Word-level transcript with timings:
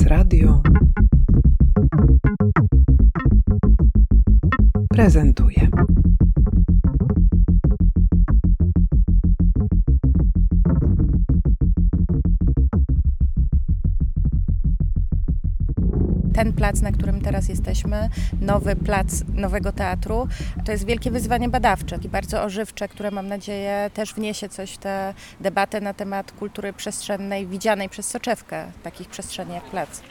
Teraz 0.00 0.08
Radio 0.08 0.62
prezentuje. 4.88 5.59
Ten 16.44 16.52
plac, 16.52 16.80
na 16.80 16.92
którym 16.92 17.20
teraz 17.20 17.48
jesteśmy, 17.48 18.08
nowy 18.40 18.76
plac 18.76 19.06
nowego 19.34 19.72
teatru, 19.72 20.28
to 20.64 20.72
jest 20.72 20.86
wielkie 20.86 21.10
wyzwanie 21.10 21.48
badawcze 21.48 21.98
i 22.02 22.08
bardzo 22.08 22.42
ożywcze, 22.42 22.88
które 22.88 23.10
mam 23.10 23.28
nadzieję 23.28 23.90
też 23.94 24.14
wniesie 24.14 24.48
coś 24.48 24.72
w 24.72 24.78
tę 24.78 25.14
debatę 25.40 25.80
na 25.80 25.94
temat 25.94 26.32
kultury 26.32 26.72
przestrzennej 26.72 27.46
widzianej 27.46 27.88
przez 27.88 28.08
soczewkę 28.08 28.66
takich 28.82 29.08
przestrzeni 29.08 29.54
jak 29.54 29.64
plac. 29.64 30.02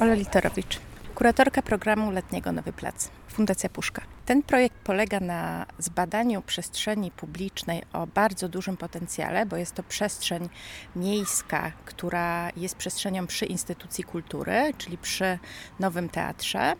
Ola 0.00 0.14
Literowicz, 0.14 0.80
kuratorka 1.14 1.62
programu 1.62 2.10
letniego 2.10 2.52
Nowy 2.52 2.72
Plac, 2.72 3.08
Fundacja 3.32 3.68
Puszka. 3.68 4.02
Ten 4.26 4.42
projekt 4.42 4.76
polega 4.76 5.20
na 5.20 5.66
zbadaniu 5.78 6.42
przestrzeni 6.42 7.10
publicznej 7.10 7.82
o 7.92 8.06
bardzo 8.06 8.48
dużym 8.48 8.76
potencjale, 8.76 9.46
bo 9.46 9.56
jest 9.56 9.74
to 9.74 9.82
przestrzeń 9.82 10.48
miejska, 10.96 11.72
która 11.84 12.50
jest 12.56 12.76
przestrzenią 12.76 13.26
przy 13.26 13.46
instytucji 13.46 14.04
kultury, 14.04 14.74
czyli 14.78 14.98
przy 14.98 15.38
Nowym 15.80 16.08
Teatrze. 16.08 16.74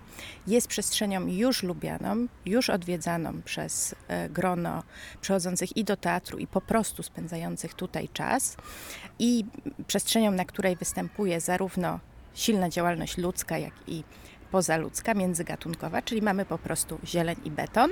Jest 0.46 0.68
przestrzenią 0.68 1.26
już 1.26 1.62
lubianą, 1.62 2.26
już 2.46 2.70
odwiedzaną 2.70 3.42
przez 3.42 3.94
e, 4.08 4.28
grono 4.28 4.82
przychodzących 5.20 5.76
i 5.76 5.84
do 5.84 5.96
teatru, 5.96 6.38
i 6.38 6.46
po 6.46 6.60
prostu 6.60 7.02
spędzających 7.02 7.74
tutaj 7.74 8.08
czas. 8.08 8.56
I 9.18 9.44
przestrzenią, 9.86 10.30
na 10.30 10.44
której 10.44 10.76
występuje 10.76 11.40
zarówno 11.40 12.00
silna 12.34 12.68
działalność 12.68 13.18
ludzka, 13.18 13.58
jak 13.58 13.74
i 13.86 14.04
pozaludzka, 14.52 15.14
międzygatunkowa, 15.14 16.02
czyli 16.02 16.22
mamy 16.22 16.44
po 16.44 16.58
prostu 16.58 16.98
zieleń 17.04 17.36
i 17.44 17.50
beton, 17.50 17.90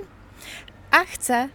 a 0.90 1.04
chcę 1.04 1.48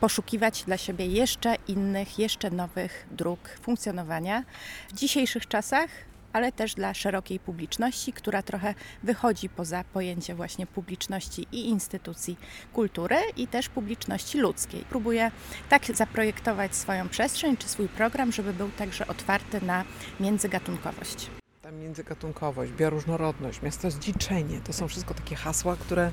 poszukiwać 0.00 0.64
dla 0.64 0.76
siebie 0.76 1.06
jeszcze 1.06 1.56
innych, 1.68 2.18
jeszcze 2.18 2.50
nowych 2.50 3.06
dróg 3.10 3.38
funkcjonowania 3.62 4.44
w 4.88 4.92
dzisiejszych 4.92 5.48
czasach, 5.48 5.90
ale 6.32 6.52
też 6.52 6.74
dla 6.74 6.94
szerokiej 6.94 7.40
publiczności, 7.40 8.12
która 8.12 8.42
trochę 8.42 8.74
wychodzi 9.02 9.48
poza 9.48 9.84
pojęcie 9.84 10.34
właśnie 10.34 10.66
publiczności 10.66 11.46
i 11.52 11.68
instytucji 11.68 12.36
kultury 12.72 13.16
i 13.36 13.46
też 13.46 13.68
publiczności 13.68 14.38
ludzkiej. 14.38 14.84
Próbuję 14.88 15.30
tak 15.68 15.86
zaprojektować 15.86 16.76
swoją 16.76 17.08
przestrzeń 17.08 17.56
czy 17.56 17.68
swój 17.68 17.88
program, 17.88 18.32
żeby 18.32 18.52
był 18.52 18.70
także 18.70 19.06
otwarty 19.06 19.64
na 19.64 19.84
międzygatunkowość 20.20 21.41
międzygatunkowość, 21.72 22.72
bioróżnorodność, 22.72 23.62
miasto 23.62 23.90
zdziczenie. 23.90 24.60
To 24.64 24.72
są 24.72 24.88
wszystko 24.88 25.14
takie 25.14 25.36
hasła, 25.36 25.76
które 25.76 26.10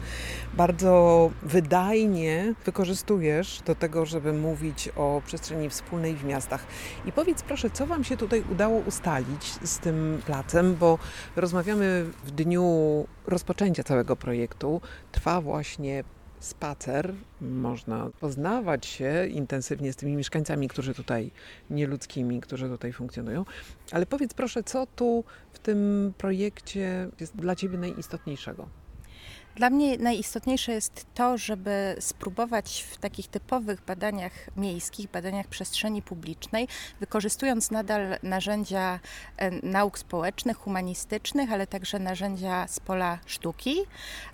bardzo 0.53 1.31
wydajnie 1.41 2.53
wykorzystujesz 2.65 3.61
do 3.65 3.75
tego, 3.75 4.05
żeby 4.05 4.33
mówić 4.33 4.89
o 4.95 5.21
przestrzeni 5.25 5.69
wspólnej 5.69 6.15
w 6.15 6.23
miastach. 6.23 6.65
I 7.05 7.11
powiedz 7.11 7.41
proszę, 7.41 7.69
co 7.69 7.87
Wam 7.87 8.03
się 8.03 8.17
tutaj 8.17 8.43
udało 8.51 8.79
ustalić 8.79 9.43
z 9.63 9.79
tym 9.79 10.21
placem, 10.25 10.75
bo 10.75 10.99
rozmawiamy 11.35 12.05
w 12.23 12.31
dniu 12.31 12.63
rozpoczęcia 13.27 13.83
całego 13.83 14.15
projektu. 14.15 14.81
Trwa 15.11 15.41
właśnie 15.41 16.03
spacer, 16.39 17.13
można 17.41 18.09
poznawać 18.19 18.85
się 18.85 19.27
intensywnie 19.27 19.93
z 19.93 19.95
tymi 19.95 20.15
mieszkańcami, 20.15 20.67
którzy 20.67 20.93
tutaj, 20.93 21.31
nieludzkimi, 21.69 22.41
którzy 22.41 22.69
tutaj 22.69 22.93
funkcjonują. 22.93 23.45
Ale 23.91 24.05
powiedz 24.05 24.33
proszę, 24.33 24.63
co 24.63 24.87
tu 24.95 25.23
w 25.53 25.59
tym 25.59 26.13
projekcie 26.17 27.09
jest 27.19 27.35
dla 27.35 27.55
Ciebie 27.55 27.77
najistotniejszego? 27.77 28.78
Dla 29.55 29.69
mnie 29.69 29.97
najistotniejsze 29.97 30.71
jest 30.71 31.05
to, 31.13 31.37
żeby 31.37 31.95
spróbować 31.99 32.85
w 32.91 32.97
takich 32.97 33.27
typowych 33.27 33.81
badaniach 33.81 34.31
miejskich, 34.57 35.11
badaniach 35.11 35.47
przestrzeni 35.47 36.01
publicznej, 36.01 36.67
wykorzystując 36.99 37.71
nadal 37.71 38.17
narzędzia 38.23 38.99
e, 39.37 39.51
nauk 39.51 39.99
społecznych, 39.99 40.57
humanistycznych, 40.57 41.51
ale 41.51 41.67
także 41.67 41.99
narzędzia 41.99 42.67
z 42.67 42.79
pola 42.79 43.19
sztuki, 43.25 43.75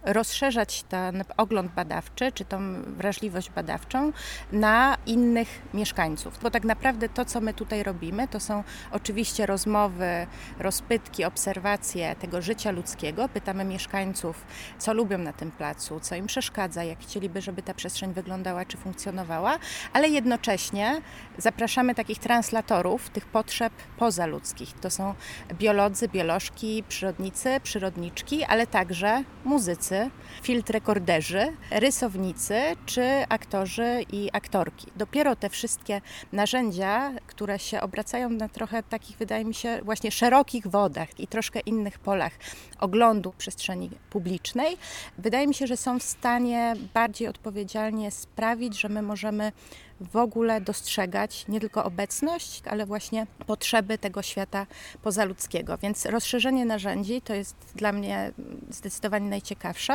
rozszerzać 0.03 0.83
ten 0.83 1.23
ogląd 1.37 1.71
badawczy, 1.71 2.31
czy 2.31 2.45
tą 2.45 2.83
wrażliwość 2.83 3.49
badawczą 3.49 4.11
na 4.51 4.97
innych 5.05 5.61
mieszkańców. 5.73 6.39
Bo 6.43 6.51
tak 6.51 6.63
naprawdę 6.63 7.09
to, 7.09 7.25
co 7.25 7.41
my 7.41 7.53
tutaj 7.53 7.83
robimy, 7.83 8.27
to 8.27 8.39
są 8.39 8.63
oczywiście 8.91 9.45
rozmowy, 9.45 10.27
rozpytki, 10.59 11.25
obserwacje 11.25 12.15
tego 12.15 12.41
życia 12.41 12.71
ludzkiego. 12.71 13.29
Pytamy 13.29 13.65
mieszkańców, 13.65 14.45
co 14.79 14.93
lubią 14.93 15.04
na 15.05 15.33
tym 15.33 15.51
placu, 15.51 15.99
co 15.99 16.16
im 16.16 16.27
przeszkadza, 16.27 16.83
jak 16.83 16.99
chcieliby, 16.99 17.41
żeby 17.41 17.61
ta 17.61 17.73
przestrzeń 17.73 18.13
wyglądała 18.13 18.66
czy 18.66 18.77
funkcjonowała, 18.77 19.59
ale 19.93 20.07
jednocześnie 20.07 21.01
zapraszamy 21.38 21.95
takich 21.95 22.19
translatorów 22.19 23.09
tych 23.09 23.25
potrzeb 23.25 23.73
pozaludzkich. 23.97 24.73
To 24.73 24.89
są 24.89 25.13
biolodzy, 25.53 26.07
biolożki, 26.07 26.83
przyrodnicy, 26.88 27.59
przyrodniczki, 27.63 28.44
ale 28.44 28.67
także 28.67 29.23
muzycy, 29.44 30.09
filtr 30.41 30.73
rekorderzy, 30.73 31.53
rysownicy 31.71 32.61
czy 32.85 33.03
aktorzy 33.29 34.05
i 34.11 34.29
aktorki. 34.33 34.88
Dopiero 34.95 35.35
te 35.35 35.49
wszystkie 35.49 36.01
narzędzia, 36.31 37.11
które 37.35 37.59
się 37.59 37.81
obracają 37.81 38.29
na 38.29 38.50
trochę 38.50 38.84
takich, 38.84 39.18
wydaje 39.18 39.46
mi 39.46 39.53
się, 39.53 39.79
właśnie 39.84 40.12
szerokich 40.12 40.68
wodach 40.68 41.19
i 41.19 41.28
troszkę 41.28 41.59
innych 41.59 42.00
polach 42.00 42.34
oglądu 42.79 43.34
przestrzeni 43.38 43.90
publicznej, 44.09 44.78
wydaje 45.18 45.47
mi 45.47 45.53
się, 45.53 45.68
że 45.68 45.78
są 45.78 46.00
w 46.00 46.03
stanie 46.03 46.74
bardziej 46.94 47.28
odpowiedzialnie 47.28 48.12
sprawić, 48.12 48.79
że 48.79 48.90
my 48.90 49.01
możemy 49.01 49.51
w 50.00 50.16
ogóle 50.16 50.61
dostrzegać 50.61 51.45
nie 51.47 51.59
tylko 51.59 51.83
obecność, 51.83 52.61
ale 52.66 52.85
właśnie 52.85 53.28
potrzeby 53.47 53.97
tego 53.97 54.22
świata 54.22 54.67
pozaludzkiego. 55.03 55.78
Więc 55.78 56.06
rozszerzenie 56.06 56.66
narzędzi 56.66 57.22
to 57.22 57.33
jest 57.33 57.56
dla 57.75 57.91
mnie 57.91 58.31
zdecydowanie 58.69 59.29
najciekawsze. 59.29 59.94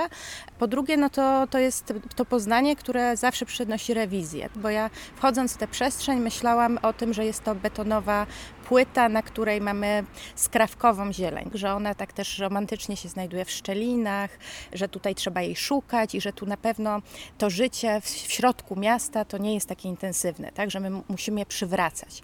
Po 0.59 0.67
drugie, 0.67 0.97
no 0.97 1.11
to, 1.11 1.47
to 1.47 1.59
jest 1.59 1.93
to 2.17 2.25
poznanie, 2.25 2.77
które 2.77 3.17
zawsze 3.17 3.47
przynosi 3.47 3.95
rewizję, 3.95 4.49
bo 4.57 4.71
ja 4.71 4.91
wchodząc 5.17 5.55
w 5.55 5.57
tę 5.57 5.69
przestrzeń 5.69 6.21
myślałam 6.21 6.79
o 6.83 6.93
tym, 6.93 7.15
że 7.15 7.25
jest 7.25 7.45
to 7.45 7.55
betonowa 7.55 8.27
płyta, 8.71 9.09
na 9.09 9.23
której 9.23 9.61
mamy 9.61 10.05
skrawkową 10.35 11.13
zieleń, 11.13 11.51
że 11.55 11.75
ona 11.75 11.95
tak 11.95 12.13
też 12.13 12.39
romantycznie 12.39 12.97
się 12.97 13.09
znajduje 13.09 13.45
w 13.45 13.51
szczelinach, 13.51 14.39
że 14.73 14.89
tutaj 14.89 15.15
trzeba 15.15 15.43
jej 15.43 15.57
szukać 15.57 16.15
i 16.15 16.21
że 16.21 16.33
tu 16.33 16.47
na 16.47 16.57
pewno 16.57 17.03
to 17.39 17.51
życie 17.51 18.01
w 18.01 18.09
środku 18.09 18.77
miasta 18.77 19.25
to 19.25 19.39
nie 19.39 19.55
jest 19.55 19.69
takie 19.69 19.89
intensywne, 19.89 20.53
tak, 20.53 20.71
że 20.71 20.81
my 20.81 20.91
musimy 21.09 21.41
je 21.41 21.47
przywracać. 21.47 22.23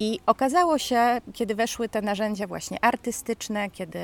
I 0.00 0.20
okazało 0.26 0.78
się, 0.78 1.20
kiedy 1.32 1.54
weszły 1.54 1.88
te 1.88 2.02
narzędzia 2.02 2.46
właśnie 2.46 2.84
artystyczne, 2.84 3.70
kiedy 3.70 3.98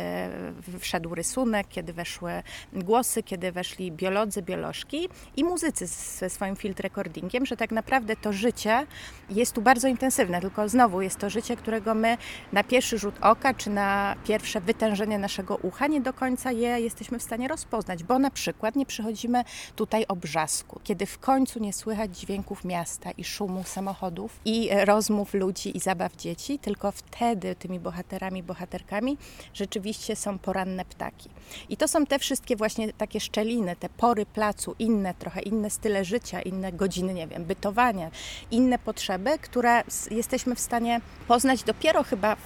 wszedł 0.78 1.14
rysunek, 1.14 1.66
kiedy 1.68 1.92
weszły 1.92 2.32
głosy, 2.72 3.22
kiedy 3.22 3.52
weszli 3.52 3.92
biolodzy, 3.92 4.42
biolożki 4.42 5.08
i 5.36 5.44
muzycy 5.44 5.86
ze 5.86 6.30
swoim 6.30 6.56
field 6.56 6.80
recordingiem, 6.80 7.46
że 7.46 7.56
tak 7.56 7.72
naprawdę 7.72 8.16
to 8.16 8.32
życie 8.32 8.86
jest 9.30 9.52
tu 9.52 9.62
bardzo 9.62 9.88
intensywne, 9.88 10.40
tylko 10.40 10.68
znowu 10.68 11.02
jest 11.02 11.18
to 11.18 11.30
życie, 11.30 11.56
którego 11.56 11.94
my 11.94 12.16
na 12.52 12.64
pierwszy 12.64 12.98
rzut 12.98 13.14
oka, 13.20 13.54
czy 13.54 13.70
na 13.70 14.16
pierwsze 14.24 14.60
wytężenie 14.60 15.18
naszego 15.18 15.56
ucha 15.56 15.86
nie 15.86 16.00
do 16.00 16.12
końca 16.12 16.52
je 16.52 16.80
jesteśmy 16.80 17.18
w 17.18 17.22
stanie 17.22 17.48
rozpoznać, 17.48 18.04
bo 18.04 18.18
na 18.18 18.30
przykład 18.30 18.76
nie 18.76 18.86
przychodzimy 18.86 19.44
tutaj 19.76 20.04
o 20.08 20.16
brzasku, 20.16 20.80
kiedy 20.84 21.06
w 21.06 21.18
końcu 21.18 21.58
nie 21.58 21.72
słychać 21.72 22.18
dźwięków 22.18 22.64
miasta 22.64 23.10
i 23.10 23.24
szumu 23.24 23.64
samochodów 23.64 24.40
i 24.44 24.70
rozmów 24.84 25.34
ludzi 25.34 25.76
i 25.76 25.81
zabaw 25.82 26.16
dzieci, 26.16 26.58
tylko 26.58 26.92
wtedy 26.92 27.54
tymi 27.54 27.80
bohaterami, 27.80 28.42
bohaterkami 28.42 29.18
rzeczywiście 29.54 30.16
są 30.16 30.38
poranne 30.38 30.84
ptaki. 30.84 31.28
I 31.68 31.76
to 31.76 31.88
są 31.88 32.06
te 32.06 32.18
wszystkie 32.18 32.56
właśnie 32.56 32.92
takie 32.92 33.20
szczeliny, 33.20 33.76
te 33.76 33.88
pory 33.88 34.26
placu, 34.26 34.74
inne, 34.78 35.14
trochę 35.14 35.40
inne 35.40 35.70
style 35.70 36.04
życia, 36.04 36.42
inne 36.42 36.72
godziny, 36.72 37.14
nie 37.14 37.26
wiem, 37.26 37.44
bytowania, 37.44 38.10
inne 38.50 38.78
potrzeby, 38.78 39.38
które 39.38 39.82
jesteśmy 40.10 40.54
w 40.54 40.60
stanie 40.60 41.00
poznać 41.28 41.62
dopiero 41.62 42.04
chyba, 42.04 42.36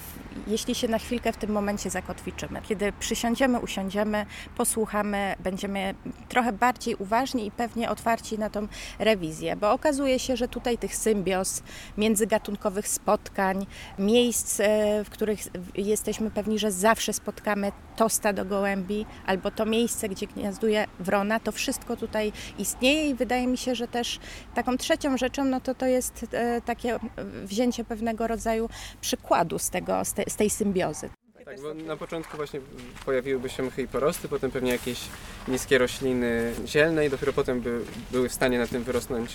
jeśli 0.46 0.74
się 0.74 0.88
na 0.88 0.98
chwilkę 0.98 1.32
w 1.32 1.36
tym 1.36 1.50
momencie 1.50 1.90
zakotwiczymy. 1.90 2.62
Kiedy 2.68 2.92
przysiądziemy, 2.92 3.60
usiądziemy, 3.60 4.26
posłuchamy, 4.56 5.34
będziemy 5.40 5.94
trochę 6.28 6.52
bardziej 6.52 6.94
uważni 6.94 7.46
i 7.46 7.50
pewnie 7.50 7.90
otwarci 7.90 8.38
na 8.38 8.50
tą 8.50 8.68
rewizję, 8.98 9.56
bo 9.56 9.72
okazuje 9.72 10.18
się, 10.18 10.36
że 10.36 10.48
tutaj 10.48 10.78
tych 10.78 10.96
symbioz 10.96 11.62
międzygatunkowych 11.96 12.88
spotkań, 12.88 13.25
spotkań, 13.26 13.67
miejsc, 13.99 14.61
e, 14.61 15.05
w 15.05 15.11
których 15.11 15.40
jesteśmy 15.75 16.31
pewni, 16.31 16.58
że 16.58 16.73
zawsze 16.73 17.12
spotkamy 17.12 17.73
to 17.96 18.08
stado 18.08 18.44
gołębi 18.44 19.06
albo 19.26 19.50
to 19.50 19.67
miejsce, 19.67 20.08
gdzie 20.08 20.26
gniazduje 20.26 20.87
wrona. 21.00 21.40
To 21.40 21.52
wszystko 21.52 21.96
tutaj 21.96 22.32
istnieje 22.58 23.11
i 23.11 23.14
wydaje 23.14 23.46
mi 23.46 23.58
się, 23.58 23.75
że 23.75 23.88
też 23.88 24.19
taką 24.55 24.76
trzecią 24.76 25.17
rzeczą 25.17 25.44
no 25.44 25.61
to 25.61 25.75
to 25.75 25.87
jest 25.87 26.26
e, 26.32 26.61
takie 26.61 26.99
wzięcie 27.44 27.84
pewnego 27.84 28.26
rodzaju 28.26 28.69
przykładu 29.00 29.58
z, 29.58 29.70
tego, 29.70 30.05
z 30.05 30.37
tej 30.37 30.50
symbiozy. 30.50 31.11
Tak, 31.46 31.60
bo 31.60 31.75
na 31.75 31.96
początku 31.96 32.37
właśnie 32.37 32.60
pojawiłyby 33.04 33.48
się 33.48 33.62
mchy 33.62 33.82
i 33.82 33.88
porosty, 33.88 34.28
potem 34.28 34.50
pewnie 34.50 34.72
jakieś 34.72 35.00
niskie 35.48 35.78
rośliny 35.78 36.52
zielne 36.66 37.06
i 37.06 37.10
dopiero 37.10 37.32
potem 37.32 37.60
by 37.60 37.81
były 38.12 38.28
w 38.28 38.32
stanie 38.32 38.58
na 38.58 38.66
tym 38.66 38.84
wyrosnąć 38.84 39.31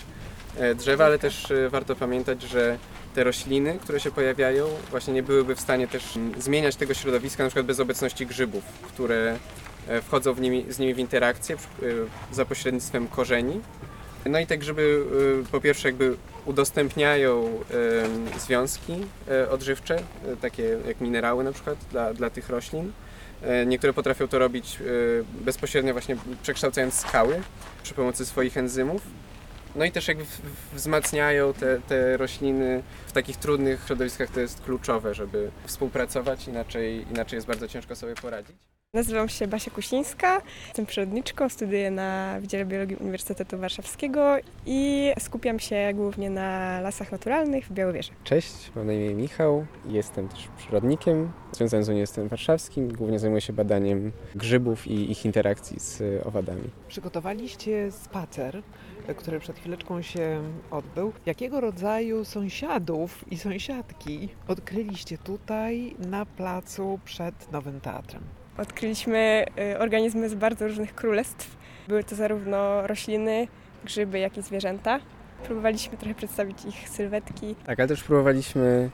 e, 0.57 0.75
drzewa, 0.75 1.05
ale 1.05 1.19
też 1.19 1.51
e, 1.51 1.69
warto 1.69 1.95
pamiętać, 1.95 2.41
że 2.41 2.77
te 3.15 3.23
rośliny, 3.23 3.79
które 3.81 3.99
się 3.99 4.11
pojawiają, 4.11 4.67
właśnie 4.89 5.13
nie 5.13 5.23
byłyby 5.23 5.55
w 5.55 5.59
stanie 5.59 5.87
też 5.87 6.03
zmieniać 6.37 6.75
tego 6.75 6.93
środowiska, 6.93 7.43
na 7.43 7.49
przykład 7.49 7.65
bez 7.65 7.79
obecności 7.79 8.25
grzybów, 8.25 8.63
które 8.63 9.37
e, 9.87 10.01
wchodzą 10.01 10.35
nimi, 10.35 10.65
z 10.69 10.79
nimi 10.79 10.93
w 10.93 10.99
interakcję 10.99 11.57
za 12.31 12.45
pośrednictwem 12.45 13.07
korzeni. 13.07 13.61
No 14.25 14.39
i 14.39 14.47
te 14.47 14.57
grzyby 14.57 15.05
po 15.51 15.61
pierwsze 15.61 15.87
jakby 15.87 16.17
udostępniają 16.45 17.59
związki 18.39 18.93
e, 19.29 19.49
odżywcze, 19.49 19.95
e, 19.95 20.37
takie 20.41 20.77
jak 20.87 21.01
minerały 21.01 21.43
na 21.43 21.51
przykład 21.51 21.77
dla, 21.91 22.13
dla 22.13 22.29
tych 22.29 22.49
roślin. 22.49 22.91
E, 23.41 23.65
niektóre 23.65 23.93
potrafią 23.93 24.27
to 24.27 24.39
robić 24.39 24.79
bezpośrednio 25.41 25.93
właśnie 25.93 26.17
przekształcając 26.43 26.93
skały 26.93 27.41
przy 27.83 27.93
pomocy 27.93 28.25
swoich 28.25 28.57
enzymów. 28.57 29.01
No 29.75 29.85
i 29.85 29.91
też 29.91 30.07
jakby 30.07 30.25
wzmacniają 30.73 31.53
te, 31.53 31.81
te 31.87 32.17
rośliny 32.17 32.83
w 33.07 33.11
takich 33.11 33.37
trudnych 33.37 33.83
środowiskach 33.85 34.29
to 34.29 34.39
jest 34.39 34.61
kluczowe, 34.61 35.13
żeby 35.13 35.51
współpracować, 35.65 36.47
inaczej, 36.47 37.05
inaczej 37.11 37.37
jest 37.37 37.47
bardzo 37.47 37.67
ciężko 37.67 37.95
sobie 37.95 38.15
poradzić. 38.15 38.70
Nazywam 38.93 39.29
się 39.29 39.47
Basia 39.47 39.71
Kusińska, 39.71 40.41
jestem 40.67 40.85
przyrodniczką, 40.85 41.49
studiuję 41.49 41.91
na 41.91 42.37
Wydziale 42.41 42.65
Biologii 42.65 42.95
Uniwersytetu 42.95 43.57
Warszawskiego 43.57 44.37
i 44.65 45.11
skupiam 45.19 45.59
się 45.59 45.91
głównie 45.93 46.29
na 46.29 46.81
lasach 46.81 47.11
naturalnych 47.11 47.65
w 47.65 47.71
Białowieży. 47.71 48.11
Cześć, 48.23 48.71
mam 48.75 48.87
na 48.87 48.93
imię 48.93 49.15
Michał, 49.15 49.65
jestem 49.85 50.27
też 50.29 50.47
przyrodnikiem 50.57 51.31
związany 51.51 51.83
z 51.83 51.89
Uniwersytetem 51.89 52.29
Warszawskim. 52.29 52.93
Głównie 52.93 53.19
zajmuję 53.19 53.41
się 53.41 53.53
badaniem 53.53 54.11
grzybów 54.35 54.87
i 54.87 55.11
ich 55.11 55.25
interakcji 55.25 55.79
z 55.79 56.03
owadami. 56.27 56.69
Przygotowaliście 56.87 57.91
spacer, 57.91 58.61
który 59.17 59.39
przed 59.39 59.59
chwileczką 59.59 60.01
się 60.01 60.43
odbył. 60.71 61.13
Jakiego 61.25 61.61
rodzaju 61.61 62.25
sąsiadów 62.25 63.31
i 63.31 63.37
sąsiadki 63.37 64.29
odkryliście 64.47 65.17
tutaj 65.17 65.95
na 65.99 66.25
placu 66.25 66.99
przed 67.05 67.51
Nowym 67.51 67.81
Teatrem? 67.81 68.40
Odkryliśmy 68.57 69.45
y, 69.73 69.79
organizmy 69.79 70.29
z 70.29 70.33
bardzo 70.33 70.67
różnych 70.67 70.95
królestw. 70.95 71.57
Były 71.87 72.03
to 72.03 72.15
zarówno 72.15 72.87
rośliny, 72.87 73.47
grzyby, 73.85 74.19
jak 74.19 74.37
i 74.37 74.41
zwierzęta. 74.41 74.99
Próbowaliśmy 75.45 75.97
trochę 75.97 76.15
przedstawić 76.15 76.65
ich 76.65 76.89
sylwetki. 76.89 77.55
Tak, 77.65 77.79
ale 77.79 77.87
też 77.87 78.03
próbowaliśmy 78.03 78.89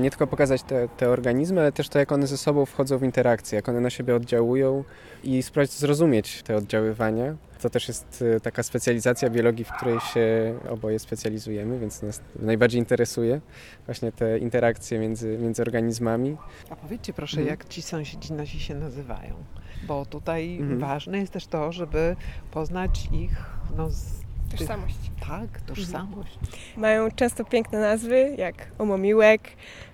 nie 0.00 0.10
tylko 0.10 0.26
pokazać 0.26 0.62
te, 0.62 0.88
te, 0.88 1.08
organizmy, 1.08 1.60
ale 1.60 1.72
też 1.72 1.88
to, 1.88 1.98
jak 1.98 2.12
one 2.12 2.26
ze 2.26 2.38
sobą 2.38 2.66
wchodzą 2.66 2.98
w 2.98 3.02
interakcję, 3.02 3.56
jak 3.56 3.68
one 3.68 3.80
na 3.80 3.90
siebie 3.90 4.16
oddziałują 4.16 4.84
i 5.24 5.42
spróbować 5.42 5.70
zrozumieć 5.70 6.42
te 6.42 6.56
oddziaływania. 6.56 7.34
To 7.62 7.70
też 7.70 7.88
jest 7.88 8.24
e, 8.36 8.40
taka 8.40 8.62
specjalizacja 8.62 9.30
biologii, 9.30 9.64
w 9.64 9.72
której 9.72 10.00
się 10.00 10.54
oboje 10.68 10.98
specjalizujemy, 10.98 11.78
więc 11.78 12.02
nas 12.02 12.20
najbardziej 12.36 12.78
interesuje 12.78 13.40
właśnie 13.86 14.12
te 14.12 14.38
interakcje 14.38 14.98
między, 14.98 15.38
między 15.38 15.62
organizmami. 15.62 16.36
A 16.70 16.76
powiedzcie 16.76 17.12
proszę, 17.12 17.40
mhm. 17.40 17.50
jak 17.58 17.68
ci 17.68 17.82
sąsiedzi 17.82 18.32
nasi 18.32 18.60
się 18.60 18.74
nazywają? 18.74 19.34
Bo 19.86 20.06
tutaj 20.06 20.56
mhm. 20.56 20.80
ważne 20.80 21.18
jest 21.18 21.32
też 21.32 21.46
to, 21.46 21.72
żeby 21.72 22.16
poznać 22.50 23.08
ich 23.12 23.44
no, 23.76 23.90
z 23.90 24.21
Tożsamość. 24.58 24.94
Tak, 25.28 25.60
tożsamość. 25.60 26.38
Mają 26.76 27.10
często 27.10 27.44
piękne 27.44 27.80
nazwy, 27.80 28.34
jak 28.38 28.54
Omomiłek, 28.78 29.40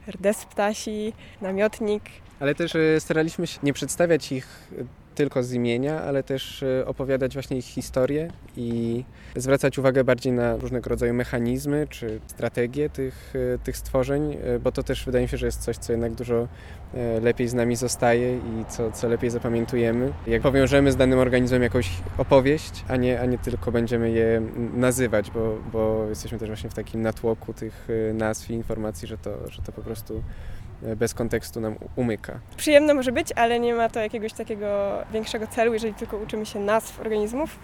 Rdes 0.09 0.45
Ptasi, 0.45 1.13
Namiotnik. 1.41 2.03
Ale 2.41 2.55
też 2.55 2.75
e, 2.75 3.01
staraliśmy 3.01 3.47
się 3.47 3.59
nie 3.63 3.73
przedstawiać 3.73 4.33
ich 4.33 4.69
tylko 5.19 5.43
z 5.43 5.53
imienia, 5.53 6.03
ale 6.03 6.23
też 6.23 6.63
e, 6.63 6.87
opowiadać 6.87 7.33
właśnie 7.33 7.57
ich 7.57 7.65
historię 7.65 8.29
i 8.57 9.05
zwracać 9.37 9.79
uwagę 9.79 10.05
bardziej 10.05 10.33
na 10.33 10.57
różnego 10.57 10.91
rodzaju 10.91 11.15
mechanizmy 11.15 11.87
czy 11.91 12.21
strategie 12.27 12.91
tych, 12.91 13.33
e, 13.55 13.59
tych 13.59 13.77
stworzeń, 13.77 14.37
e, 14.45 14.59
bo 14.59 14.73
to 14.73 14.83
też 14.83 15.05
wydaje 15.05 15.25
mi 15.25 15.29
się, 15.29 15.37
że 15.37 15.47
jest 15.47 15.63
coś, 15.63 15.77
co 15.77 15.93
jednak 15.93 16.15
dużo 16.15 16.49
lepiej 17.23 17.49
z 17.49 17.55
nami 17.55 17.77
zostaje 17.77 18.37
i 18.37 18.65
co, 18.69 18.93
co 18.93 19.09
lepiej 19.09 19.31
zapamiętujemy. 19.31 20.13
Jak 20.27 20.43
powiążemy 20.43 20.93
z 20.93 20.97
danym 20.97 21.19
organizmem 21.19 21.63
jakąś 21.63 21.91
opowieść, 22.19 22.85
a 22.89 22.97
nie, 22.97 23.21
a 23.21 23.27
nie 23.27 23.39
tylko 23.39 23.73
będziemy 23.73 24.11
je 24.11 24.43
nazywać, 24.75 25.31
bo, 25.31 25.59
bo 25.73 26.07
jesteśmy 26.09 26.39
też 26.39 26.49
właśnie 26.49 26.71
w 26.71 26.75
takim 26.75 27.03
natłoku 27.03 27.55
tych 27.55 27.89
nazw 28.15 28.51
i 28.51 28.55
informacji, 28.55 29.09
że 29.09 29.19
to, 29.19 29.51
że 29.51 29.63
to 29.63 29.73
po 29.73 29.83
prostu 29.83 30.23
bez 30.97 31.15
kontekstu 31.15 31.61
nam 31.61 31.77
umyka. 31.97 32.41
Przyjemne 32.57 32.95
może 32.95 33.13
być, 33.13 33.33
ale 33.33 33.61
nie 33.61 33.75
ma 33.75 33.89
to 33.89 34.01
jakiegoś 34.01 34.33
takiego 34.33 34.99
większego 35.13 35.47
celu, 35.47 35.73
jeżeli 35.73 35.95
tylko 35.95 36.17
uczymy 36.17 36.47
się 36.47 36.61
nazw 36.61 37.01
organizmów. 37.01 37.59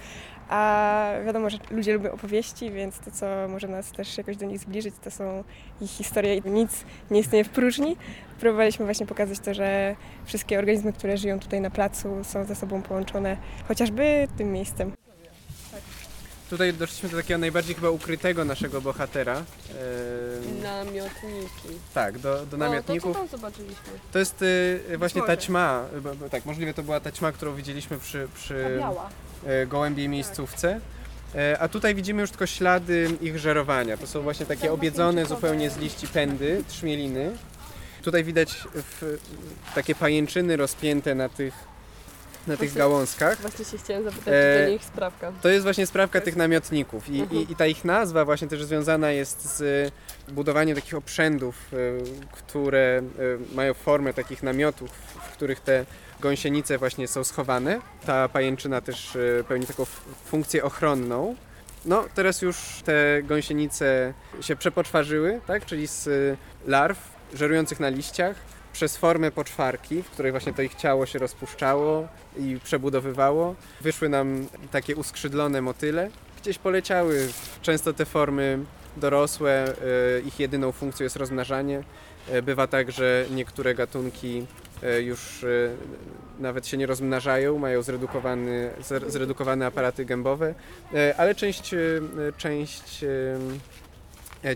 A 0.48 1.10
wiadomo, 1.26 1.50
że 1.50 1.58
ludzie 1.70 1.94
lubią 1.94 2.12
opowieści, 2.12 2.70
więc 2.70 2.98
to, 2.98 3.10
co 3.10 3.26
może 3.48 3.68
nas 3.68 3.92
też 3.92 4.18
jakoś 4.18 4.36
do 4.36 4.46
nich 4.46 4.58
zbliżyć, 4.58 4.94
to 5.04 5.10
są 5.10 5.44
ich 5.80 5.90
historie 5.90 6.36
i 6.36 6.50
nic 6.50 6.84
nie 7.10 7.20
istnieje 7.20 7.44
w 7.44 7.48
próżni. 7.48 7.96
Próbowaliśmy 8.40 8.84
właśnie 8.84 9.06
pokazać 9.06 9.38
to, 9.38 9.54
że 9.54 9.96
wszystkie 10.24 10.58
organizmy, 10.58 10.92
które 10.92 11.16
żyją 11.16 11.40
tutaj 11.40 11.60
na 11.60 11.70
placu, 11.70 12.24
są 12.24 12.44
ze 12.44 12.54
sobą 12.54 12.82
połączone 12.82 13.36
chociażby 13.68 14.28
tym 14.38 14.52
miejscem. 14.52 14.92
Tutaj 16.50 16.74
doszliśmy 16.74 17.08
do 17.08 17.16
takiego 17.16 17.38
najbardziej 17.38 17.74
chyba 17.74 17.90
ukrytego 17.90 18.44
naszego 18.44 18.80
bohatera. 18.80 19.44
Namiotniki. 20.62 21.78
Tak, 21.94 22.18
do, 22.18 22.46
do 22.46 22.56
namiotników. 22.56 23.16
O, 23.16 23.20
to 23.20 23.24
co 23.24 23.28
tam 23.28 23.40
zobaczyliśmy? 23.40 23.92
To 24.12 24.18
jest 24.18 24.42
y, 24.42 24.98
właśnie 24.98 25.22
ta 25.22 25.36
ćma, 25.36 25.84
bo, 26.02 26.14
bo, 26.14 26.28
tak, 26.28 26.44
możliwe 26.44 26.74
to 26.74 26.82
była 26.82 27.00
ta 27.00 27.12
ćma, 27.12 27.32
którą 27.32 27.54
widzieliśmy 27.54 27.98
przy, 27.98 28.28
przy 28.34 28.80
y, 29.62 29.66
gołębiej 29.66 30.08
miejscówce. 30.08 30.80
Y, 31.34 31.60
a 31.60 31.68
tutaj 31.68 31.94
widzimy 31.94 32.20
już 32.20 32.30
tylko 32.30 32.46
ślady 32.46 33.10
ich 33.20 33.38
żerowania. 33.38 33.96
To 33.96 34.06
są 34.06 34.22
właśnie 34.22 34.46
takie 34.46 34.72
obiedzone 34.72 35.26
zupełnie 35.26 35.70
z 35.70 35.76
liści 35.78 36.08
pędy, 36.08 36.64
trzmieliny. 36.68 37.36
Tutaj 38.02 38.24
widać 38.24 38.64
w, 38.74 39.18
takie 39.74 39.94
pajęczyny 39.94 40.56
rozpięte 40.56 41.14
na 41.14 41.28
tych 41.28 41.73
na 42.46 42.56
tych 42.56 42.74
gałązkach. 42.74 43.40
Właśnie 43.40 43.64
się 43.64 43.78
chciałem 43.78 44.04
zapytać, 44.04 44.24
czy 44.24 44.60
to 44.64 44.70
nie 44.70 44.76
ich 44.76 44.84
sprawka. 44.84 45.32
To 45.42 45.48
jest 45.48 45.62
właśnie 45.62 45.86
sprawka 45.86 46.20
tych 46.20 46.36
namiotników 46.36 47.08
I, 47.08 47.20
mhm. 47.20 47.40
i, 47.40 47.52
i 47.52 47.56
ta 47.56 47.66
ich 47.66 47.84
nazwa 47.84 48.24
właśnie 48.24 48.48
też 48.48 48.64
związana 48.64 49.10
jest 49.10 49.56
z 49.56 49.92
budowaniem 50.28 50.76
takich 50.76 50.94
obszędów, 50.94 51.56
e, 51.72 51.76
które 52.32 53.02
e, 53.52 53.54
mają 53.54 53.74
formę 53.74 54.14
takich 54.14 54.42
namiotów, 54.42 54.90
w 54.90 55.32
których 55.32 55.60
te 55.60 55.84
gąsienice 56.20 56.78
właśnie 56.78 57.08
są 57.08 57.24
schowane. 57.24 57.80
Ta 58.06 58.28
pajęczyna 58.28 58.80
też 58.80 59.16
e, 59.16 59.44
pełni 59.44 59.66
taką 59.66 59.84
funkcję 60.24 60.64
ochronną. 60.64 61.36
No, 61.84 62.04
teraz 62.14 62.42
już 62.42 62.56
te 62.84 63.22
gąsienice 63.22 64.14
się 64.40 64.56
przepoczwarzyły, 64.56 65.40
tak? 65.46 65.66
czyli 65.66 65.86
z 65.86 66.08
larw 66.66 66.98
żerujących 67.34 67.80
na 67.80 67.88
liściach 67.88 68.36
przez 68.74 68.96
formę 68.96 69.30
poczwarki, 69.30 70.02
w 70.02 70.10
której 70.10 70.32
właśnie 70.32 70.54
to 70.54 70.62
ich 70.62 70.74
ciało 70.74 71.06
się 71.06 71.18
rozpuszczało 71.18 72.08
i 72.38 72.58
przebudowywało. 72.64 73.54
Wyszły 73.80 74.08
nam 74.08 74.46
takie 74.70 74.96
uskrzydlone 74.96 75.62
motyle. 75.62 76.10
Gdzieś 76.42 76.58
poleciały 76.58 77.28
często 77.62 77.92
te 77.92 78.04
formy 78.04 78.58
dorosłe, 78.96 79.64
e, 79.64 80.20
ich 80.20 80.40
jedyną 80.40 80.72
funkcją 80.72 81.04
jest 81.04 81.16
rozmnażanie. 81.16 81.82
E, 82.30 82.42
bywa 82.42 82.66
tak, 82.66 82.92
że 82.92 83.26
niektóre 83.30 83.74
gatunki 83.74 84.46
e, 84.82 85.02
już 85.02 85.44
nawet 86.38 86.66
się 86.66 86.76
nie 86.76 86.86
rozmnażają, 86.86 87.58
mają 87.58 87.82
zredukowany, 87.82 88.70
zredukowane 89.06 89.66
aparaty 89.66 90.04
gębowe, 90.04 90.54
ale 91.16 91.34
część, 91.34 91.74
część 92.36 93.04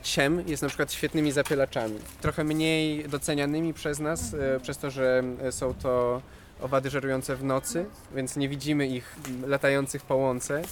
ciem 0.02 0.42
jest 0.47 0.62
na 0.62 0.68
przykład 0.68 0.92
świetnymi 0.92 1.33
zapielaczami. 1.33 1.99
Trochę 2.21 2.45
mniej 2.45 3.09
docenianymi 3.09 3.75
przez 3.75 4.00
nas, 4.00 4.35
e, 4.35 4.61
przez 4.61 4.78
to, 4.78 4.90
że 4.90 5.23
e, 5.42 5.52
są 5.52 5.75
to 5.75 6.23
owady 6.61 6.90
żerujące 6.90 7.37
w 7.37 7.45
nocy, 7.45 7.87
więc 8.14 8.37
nie 8.37 8.49
widzimy 8.49 8.87
ich 8.87 9.16
latających 9.47 10.02
po 10.02 10.16
łące, 10.16 10.62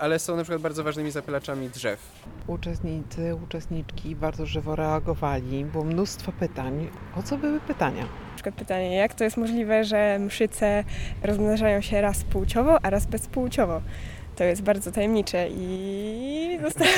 ale 0.00 0.18
są 0.18 0.36
na 0.36 0.42
przykład 0.42 0.62
bardzo 0.62 0.84
ważnymi 0.84 1.10
zapylaczami 1.10 1.70
drzew. 1.70 2.00
Uczestnicy, 2.46 3.34
uczestniczki 3.44 4.16
bardzo 4.16 4.46
żywo 4.46 4.76
reagowali, 4.76 5.64
było 5.64 5.84
mnóstwo 5.84 6.32
pytań. 6.32 6.88
O 7.16 7.22
co 7.22 7.38
były 7.38 7.60
pytania? 7.60 8.02
Na 8.02 8.34
przykład 8.34 8.54
pytanie, 8.54 8.96
jak 8.96 9.14
to 9.14 9.24
jest 9.24 9.36
możliwe, 9.36 9.84
że 9.84 10.18
mszyce 10.18 10.84
rozmnażają 11.22 11.80
się 11.80 12.00
raz 12.00 12.24
płciowo, 12.24 12.78
a 12.82 12.90
raz 12.90 13.06
bezpłciowo? 13.06 13.82
to 14.36 14.44
jest 14.44 14.62
bardzo 14.62 14.92
tajemnicze 14.92 15.48
i 15.50 16.58
zostało... 16.64 16.90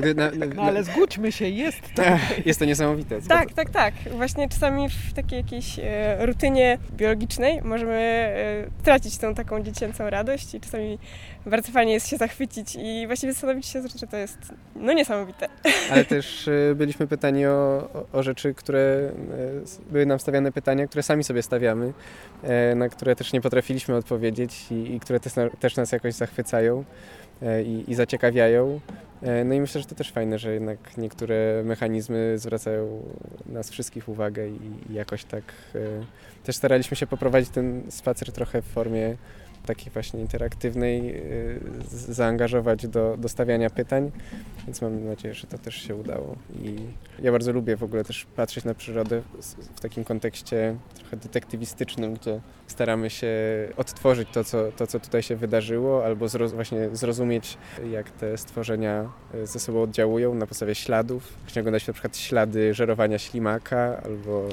Tak, 0.00 0.16
na, 0.16 0.30
na, 0.30 0.46
No 0.54 0.62
ale 0.62 0.84
zgódźmy 0.84 1.32
się, 1.32 1.48
jest 1.48 1.80
to. 1.94 2.02
jest 2.46 2.58
to 2.58 2.64
niesamowite. 2.64 3.22
Tak, 3.22 3.52
tak, 3.52 3.70
tak. 3.70 3.94
Właśnie 4.10 4.48
czasami 4.48 4.88
w 4.88 5.12
takiej 5.12 5.38
jakiejś 5.38 5.78
e, 5.78 6.26
rutynie 6.26 6.78
biologicznej 6.92 7.62
możemy 7.62 7.92
e, 7.92 8.84
tracić 8.84 9.18
tą 9.18 9.34
taką 9.34 9.62
dziecięcą 9.62 10.10
radość 10.10 10.54
i 10.54 10.60
czasami 10.60 10.98
bardzo 11.46 11.72
fajnie 11.72 11.92
jest 11.92 12.08
się 12.08 12.16
zachwycić 12.16 12.76
i 12.82 13.06
właściwie 13.06 13.32
zastanowić 13.32 13.66
się, 13.66 13.82
że 13.96 14.06
to 14.06 14.16
jest 14.16 14.38
no 14.76 14.92
niesamowite. 14.92 15.48
Ale 15.92 16.04
też 16.04 16.48
e, 16.48 16.74
byliśmy 16.74 17.06
pytani 17.06 17.46
o, 17.46 17.88
o, 17.94 18.18
o 18.18 18.22
rzeczy, 18.22 18.54
które 18.54 18.80
e, 19.90 19.92
były 19.92 20.06
nam 20.06 20.20
stawiane 20.20 20.52
pytania, 20.52 20.86
które 20.86 21.02
sami 21.02 21.24
sobie 21.24 21.42
stawiamy, 21.42 21.92
e, 22.42 22.74
na 22.74 22.88
które 22.88 23.16
też 23.16 23.32
nie 23.32 23.40
potrafiliśmy 23.40 23.96
odpowiedzieć 23.96 24.66
i, 24.70 24.94
i 24.94 25.00
które 25.00 25.20
też, 25.20 25.36
na, 25.36 25.50
też 25.50 25.76
nas 25.76 25.92
jakoś 25.92 26.14
zachwycają 26.14 26.84
i, 27.64 27.84
i 27.88 27.94
zaciekawiają. 27.94 28.80
E, 29.22 29.44
No 29.44 29.54
i 29.54 29.60
myślę, 29.60 29.80
że 29.80 29.86
to 29.86 29.94
też 29.94 30.10
fajne, 30.10 30.38
że 30.38 30.54
jednak 30.54 30.96
niektóre 30.96 31.62
mechanizmy 31.64 32.38
zwracają 32.38 33.02
nas 33.46 33.70
wszystkich 33.70 34.08
uwagę 34.08 34.48
i, 34.48 34.90
i 34.90 34.94
jakoś 34.94 35.24
tak 35.24 35.44
e, 35.74 35.78
też 36.44 36.56
staraliśmy 36.56 36.96
się 36.96 37.06
poprowadzić 37.06 37.50
ten 37.50 37.82
spacer 37.88 38.32
trochę 38.32 38.62
w 38.62 38.66
formie 38.66 39.16
takiej 39.66 39.92
właśnie 39.92 40.20
interaktywnej, 40.20 41.22
z- 41.88 42.10
zaangażować 42.10 42.86
do, 42.86 43.16
do 43.18 43.28
stawiania 43.28 43.70
pytań, 43.70 44.10
więc 44.66 44.82
mam 44.82 45.04
nadzieję, 45.04 45.34
że 45.34 45.46
to 45.46 45.58
też 45.58 45.74
się 45.74 45.94
udało. 45.94 46.36
I 46.62 46.76
ja 47.22 47.32
bardzo 47.32 47.52
lubię 47.52 47.76
w 47.76 47.82
ogóle 47.82 48.04
też 48.04 48.26
patrzeć 48.36 48.64
na 48.64 48.74
przyrodę 48.74 49.22
w, 49.76 49.80
takim 49.80 50.04
kontekście 50.04 50.76
trochę 50.94 51.16
detektywistycznym, 51.16 52.14
gdzie 52.14 52.40
staramy 52.66 53.10
się 53.10 53.28
odtworzyć 53.76 54.28
to, 54.32 54.44
co, 54.44 54.72
to, 54.72 54.86
co 54.86 55.00
tutaj 55.00 55.22
się 55.22 55.36
wydarzyło, 55.36 56.04
albo 56.04 56.26
właśnie 56.28 56.88
zrozumieć, 56.92 57.58
jak 57.90 58.10
te 58.10 58.38
stworzenia 58.38 59.10
e, 59.34 59.46
ze 59.46 59.60
sobą 59.60 59.82
oddziałują 59.82 60.34
na 60.34 60.46
podstawie 60.46 60.74
śladów. 60.74 61.32
Właśnie 61.42 61.60
oglądać 61.62 61.86
na 61.86 61.92
przykład 61.92 62.16
ślady 62.16 62.74
żerowania 62.74 63.18
ślimaka, 63.18 64.02
albo 64.04 64.48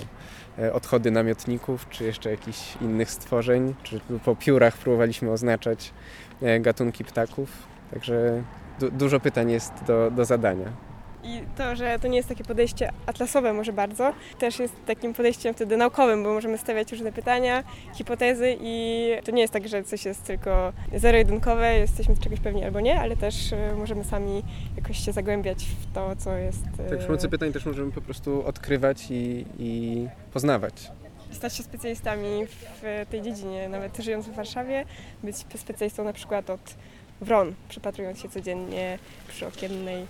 odchody 0.74 1.12
namiotników, 1.12 1.90
czy 1.90 2.04
jeszcze 2.04 2.32
jakichś 2.32 2.76
innych 2.82 3.12
stworzeń, 3.12 3.76
czy 3.84 4.00
po 4.26 4.36
piórach 4.36 4.78
próbowaliśmy 4.78 5.32
oznaczać 5.32 5.94
e, 6.42 6.60
gatunki 6.60 7.04
ptaków. 7.04 7.50
Także 7.92 8.44
du- 8.80 8.92
dużo 8.92 9.20
pytań 9.20 9.52
jest 9.52 9.72
do, 9.88 10.12
do 10.12 10.26
zadania. 10.26 10.89
I 11.24 11.42
to, 11.58 11.76
że 11.76 12.00
to 12.00 12.08
nie 12.08 12.18
jest 12.18 12.30
takie 12.30 12.44
podejście 12.44 12.92
atlasowe 13.06 13.54
może 13.54 13.74
bardzo, 13.74 14.14
też 14.40 14.60
jest 14.60 14.74
takim 14.86 15.14
podejściem 15.14 15.54
wtedy 15.54 15.78
naukowym, 15.78 16.24
bo 16.24 16.34
możemy 16.34 16.58
stawiać 16.58 16.92
różne 16.92 17.12
pytania, 17.12 17.64
hipotezy 17.94 18.58
i 18.62 19.06
to 19.26 19.32
nie 19.32 19.42
jest 19.42 19.54
tak, 19.54 19.68
że 19.68 19.84
coś 19.84 20.06
jest 20.06 20.24
tylko 20.24 20.74
zero-jedynkowe, 20.96 21.78
jesteśmy 21.80 22.18
czegoś 22.18 22.40
pewni 22.40 22.64
albo 22.64 22.80
nie, 22.80 23.00
ale 23.00 23.16
też 23.18 23.54
e, 23.54 23.76
możemy 23.76 24.04
sami 24.04 24.44
jakoś 24.78 25.06
się 25.06 25.12
zagłębiać 25.12 25.66
w 25.66 25.94
to, 25.94 26.16
co 26.16 26.34
jest... 26.34 26.64
e, 26.80 26.90
Tak, 26.90 26.98
przy 26.98 27.08
pomocy 27.08 27.30
pytań 27.30 27.54
też 27.54 27.66
możemy 27.66 27.92
po 27.92 28.02
prostu 28.02 28.46
odkrywać 28.48 29.08
i, 29.12 29.46
i 29.60 30.08
poznawać. 30.34 30.92
stać 31.32 31.56
się 31.56 31.64
specjalistami 31.64 32.46
w 32.82 33.06
tej 33.10 33.22
dziedzinie, 33.22 33.70
nawet 33.70 33.98
żyjąc 33.98 34.26
w 34.26 34.34
Warszawie, 34.36 34.86
być 35.24 35.36
specjalistą 35.56 36.04
na 36.04 36.14
przykład 36.14 36.50
od 36.50 36.76
wron, 37.22 37.54
przypatrując 37.70 38.20
się 38.20 38.30
codziennie 38.30 39.00
przy 39.28 39.48
okiennej 39.48 40.06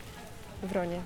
wronie. 0.63 1.01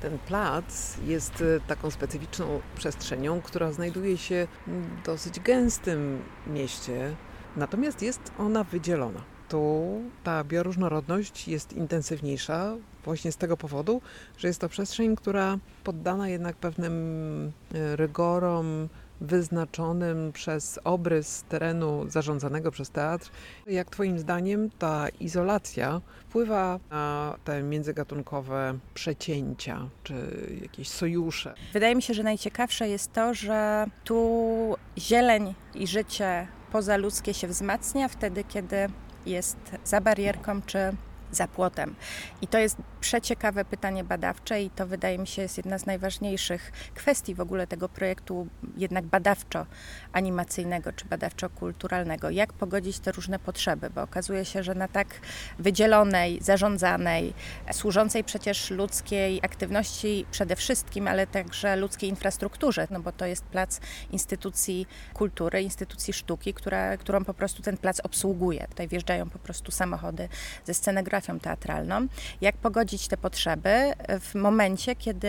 Ten 0.00 0.18
plac 0.18 0.96
jest 1.04 1.42
e, 1.42 1.60
taką 1.66 1.90
specyficzną 1.90 2.60
przestrzenią, 2.76 3.40
która 3.40 3.72
znajduje 3.72 4.18
się 4.18 4.46
w 4.66 5.02
dosyć 5.06 5.40
gęstym 5.40 6.22
mieście, 6.46 7.16
natomiast 7.56 8.02
jest 8.02 8.32
ona 8.38 8.64
wydzielona. 8.64 9.20
Tu 9.48 10.00
ta 10.24 10.44
bioróżnorodność 10.44 11.48
jest 11.48 11.72
intensywniejsza 11.72 12.76
właśnie 13.04 13.32
z 13.32 13.36
tego 13.36 13.56
powodu, 13.56 14.00
że 14.38 14.48
jest 14.48 14.60
to 14.60 14.68
przestrzeń, 14.68 15.16
która 15.16 15.58
poddana 15.84 16.28
jednak 16.28 16.56
pewnym 16.56 16.92
e, 17.74 17.96
rygorom 17.96 18.88
wyznaczonym 19.20 20.32
przez 20.32 20.78
obrys 20.84 21.44
terenu 21.48 22.04
zarządzanego 22.08 22.70
przez 22.70 22.90
teatr. 22.90 23.30
Jak 23.66 23.90
Twoim 23.90 24.18
zdaniem 24.18 24.70
ta 24.78 25.08
izolacja 25.08 26.00
wpływa 26.28 26.80
na 26.90 27.36
te 27.44 27.62
międzygatunkowe 27.62 28.78
przecięcia 28.94 29.88
czy 30.02 30.14
jakieś 30.62 30.88
sojusze? 30.88 31.54
Wydaje 31.72 31.96
mi 31.96 32.02
się, 32.02 32.14
że 32.14 32.22
najciekawsze 32.22 32.88
jest 32.88 33.12
to, 33.12 33.34
że 33.34 33.86
tu 34.04 34.76
zieleń 34.98 35.54
i 35.74 35.86
życie 35.86 36.48
pozaludzkie 36.72 37.34
się 37.34 37.48
wzmacnia 37.48 38.08
wtedy, 38.08 38.44
kiedy 38.44 38.76
jest 39.26 39.56
za 39.84 40.00
barierką 40.00 40.62
czy 40.62 40.78
za 41.32 41.48
płotem. 41.48 41.94
I 42.42 42.46
to 42.46 42.58
jest 42.58 42.76
przeciekawe 43.00 43.64
pytanie 43.64 44.04
badawcze 44.04 44.62
i 44.62 44.70
to 44.70 44.86
wydaje 44.86 45.18
mi 45.18 45.26
się 45.26 45.42
jest 45.42 45.56
jedna 45.56 45.78
z 45.78 45.86
najważniejszych 45.86 46.72
kwestii 46.94 47.34
w 47.34 47.40
ogóle 47.40 47.66
tego 47.66 47.88
projektu 47.88 48.46
jednak 48.76 49.04
badawczo-animacyjnego 49.04 50.92
czy 50.92 51.04
badawczo-kulturalnego. 51.04 52.30
Jak 52.30 52.52
pogodzić 52.52 52.98
te 52.98 53.12
różne 53.12 53.38
potrzeby, 53.38 53.90
bo 53.90 54.02
okazuje 54.02 54.44
się, 54.44 54.62
że 54.62 54.74
na 54.74 54.88
tak 54.88 55.08
wydzielonej, 55.58 56.38
zarządzanej, 56.42 57.34
służącej 57.72 58.24
przecież 58.24 58.70
ludzkiej 58.70 59.40
aktywności 59.42 60.26
przede 60.30 60.56
wszystkim, 60.56 61.08
ale 61.08 61.26
także 61.26 61.76
ludzkiej 61.76 62.10
infrastrukturze, 62.10 62.88
no 62.90 63.00
bo 63.00 63.12
to 63.12 63.26
jest 63.26 63.44
plac 63.44 63.80
instytucji 64.10 64.86
kultury, 65.14 65.62
instytucji 65.62 66.12
sztuki, 66.12 66.54
która, 66.54 66.96
którą 66.96 67.24
po 67.24 67.34
prostu 67.34 67.62
ten 67.62 67.76
plac 67.76 68.00
obsługuje. 68.00 68.66
Tutaj 68.68 68.88
wjeżdżają 68.88 69.30
po 69.30 69.38
prostu 69.38 69.72
samochody 69.72 70.28
ze 70.64 70.74
teatralną. 71.42 72.06
Jak 72.40 72.56
pogodzić 72.56 73.08
te 73.08 73.16
potrzeby 73.16 73.92
w 74.20 74.34
momencie, 74.34 74.96
kiedy 74.96 75.28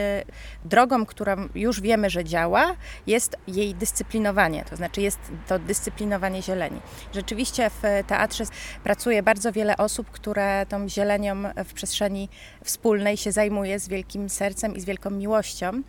drogą, 0.65 1.05
którą 1.05 1.49
już 1.55 1.81
wiemy, 1.81 2.09
że 2.09 2.23
działa, 2.23 2.75
jest 3.07 3.37
jej 3.47 3.75
dyscyplinowanie, 3.75 4.65
to 4.69 4.75
znaczy 4.75 5.01
jest 5.01 5.19
to 5.47 5.59
dyscyplinowanie 5.59 6.41
zieleni. 6.41 6.79
Rzeczywiście 7.13 7.69
w 7.69 7.81
teatrze 8.07 8.43
pracuje 8.83 9.23
bardzo 9.23 9.51
wiele 9.51 9.77
osób, 9.77 10.11
które 10.11 10.65
tą 10.69 10.89
zielenią 10.89 11.35
w 11.65 11.73
przestrzeni 11.73 12.29
wspólnej 12.63 13.17
się 13.17 13.31
zajmuje 13.31 13.79
z 13.79 13.87
wielkim 13.87 14.29
sercem 14.29 14.75
i 14.75 14.81
z 14.81 14.85
wielką 14.85 15.09
miłością. 15.09 15.81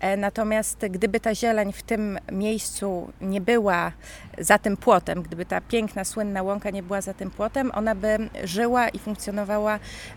E, 0.00 0.16
Natomiast 0.16 0.78
gdyby 0.90 1.20
ta 1.20 1.34
zieleń 1.34 1.72
w 1.72 1.82
tym 1.82 2.18
miejscu 2.32 3.12
nie 3.20 3.40
była 3.40 3.92
za 4.38 4.58
tym 4.58 4.76
płotem, 4.76 5.22
gdyby 5.22 5.46
ta 5.46 5.60
piękna, 5.60 6.04
słynna 6.04 6.42
łąka 6.42 6.70
nie 6.70 6.82
była 6.82 7.00
za 7.00 7.14
tym 7.14 7.30
płotem, 7.30 7.70
ona 7.74 7.94
by 7.94 8.18
żyła 8.44 8.88
i 8.88 8.98
funkcjonowała 8.98 9.45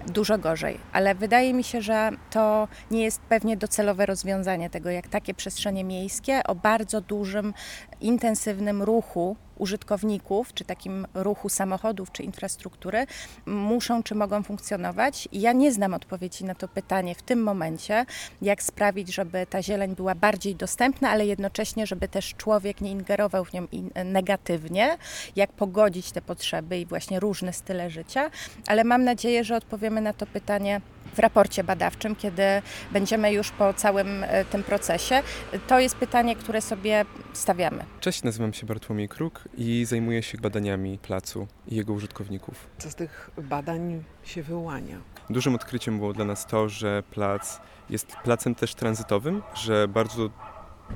dużo 0.07 0.38
gorzej. 0.38 0.79
Ale 0.93 1.15
wydaje 1.15 1.53
mi 1.53 1.63
się, 1.63 1.81
że 1.81 2.09
to 2.31 2.67
nie 2.91 3.03
jest 3.03 3.21
pewnie 3.21 3.57
docelowe 3.57 4.05
rozwiązanie 4.05 4.69
tego, 4.69 4.89
jak 4.89 5.07
takie 5.07 5.33
przestrzenie 5.33 5.83
miejskie 5.83 6.41
o 6.48 6.55
bardzo 6.55 7.01
dużym, 7.01 7.53
intensywnym 8.01 8.83
ruchu 8.83 9.36
użytkowników, 9.60 10.54
czy 10.54 10.66
takim 10.66 11.08
ruchu 11.13 11.50
samochodów, 11.50 12.12
czy 12.12 12.24
infrastruktury, 12.24 13.06
muszą 13.46 14.04
czy 14.04 14.16
mogą 14.16 14.44
funkcjonować. 14.44 15.28
Ja 15.32 15.54
nie 15.54 15.72
znam 15.72 15.94
odpowiedzi 15.94 16.46
na 16.46 16.56
to 16.56 16.68
pytanie 16.68 17.16
w 17.16 17.22
tym 17.22 17.44
momencie, 17.44 18.06
jak 18.42 18.63
sprawić, 18.63 19.13
żeby 19.13 19.46
ta 19.50 19.63
zieleń 19.63 19.96
była 19.96 20.16
bardziej 20.16 20.56
dostępna, 20.56 21.10
ale 21.10 21.25
jednocześnie, 21.25 21.88
żeby 21.88 22.08
też 22.08 22.34
człowiek 22.38 22.82
nie 22.82 22.92
ingerował 22.92 23.46
w 23.46 23.54
nią 23.54 23.68
negatywnie, 24.06 24.98
jak 25.36 25.51
pogodzić 25.51 26.12
te 26.12 26.22
potrzeby 26.22 26.80
i 26.80 26.86
właśnie 26.86 27.20
różne 27.20 27.54
style 27.54 27.89
życia, 27.89 28.30
ale 28.68 28.84
mam 28.84 29.04
nadzieję, 29.04 29.44
że 29.44 29.56
odpowiemy 29.56 30.01
na 30.01 30.13
to 30.13 30.25
pytanie 30.25 30.82
w 31.13 31.20
raporcie 31.20 31.63
badawczym, 31.63 32.16
kiedy 32.16 32.44
będziemy 32.92 33.34
już 33.34 33.51
po 33.51 33.74
całym 33.74 34.24
e, 34.24 34.46
tym 34.46 34.63
procesie. 34.63 35.24
To 35.68 35.80
jest 35.80 35.96
pytanie, 35.96 36.36
które 36.36 36.62
sobie 36.62 37.06
stawiamy. 37.34 37.86
Cześć, 38.00 38.24
nazywam 38.24 38.54
się 38.54 38.66
Bartłomiej 38.66 39.10
Kruk 39.10 39.44
i 39.58 39.86
zajmuję 39.86 40.24
się 40.24 40.38
badaniami 40.38 40.98
placu 40.98 41.48
i 41.68 41.75
jego 41.75 41.94
użytkowników. 41.94 42.68
Co 42.78 42.92
z 42.92 42.96
tych 42.96 43.30
badań 43.38 44.04
się 44.24 44.44
wyłania? 44.44 44.98
Dużym 45.30 45.56
odkryciem 45.56 45.98
było 45.98 46.13
dla 46.13 46.25
nas 46.25 46.46
to, 46.46 46.70
że 46.70 47.04
plac 47.12 47.60
jest 47.89 48.16
placem 48.24 48.56
też 48.56 48.75
tranzytowym, 48.75 49.42
że 49.54 49.88
bardzo 49.88 50.30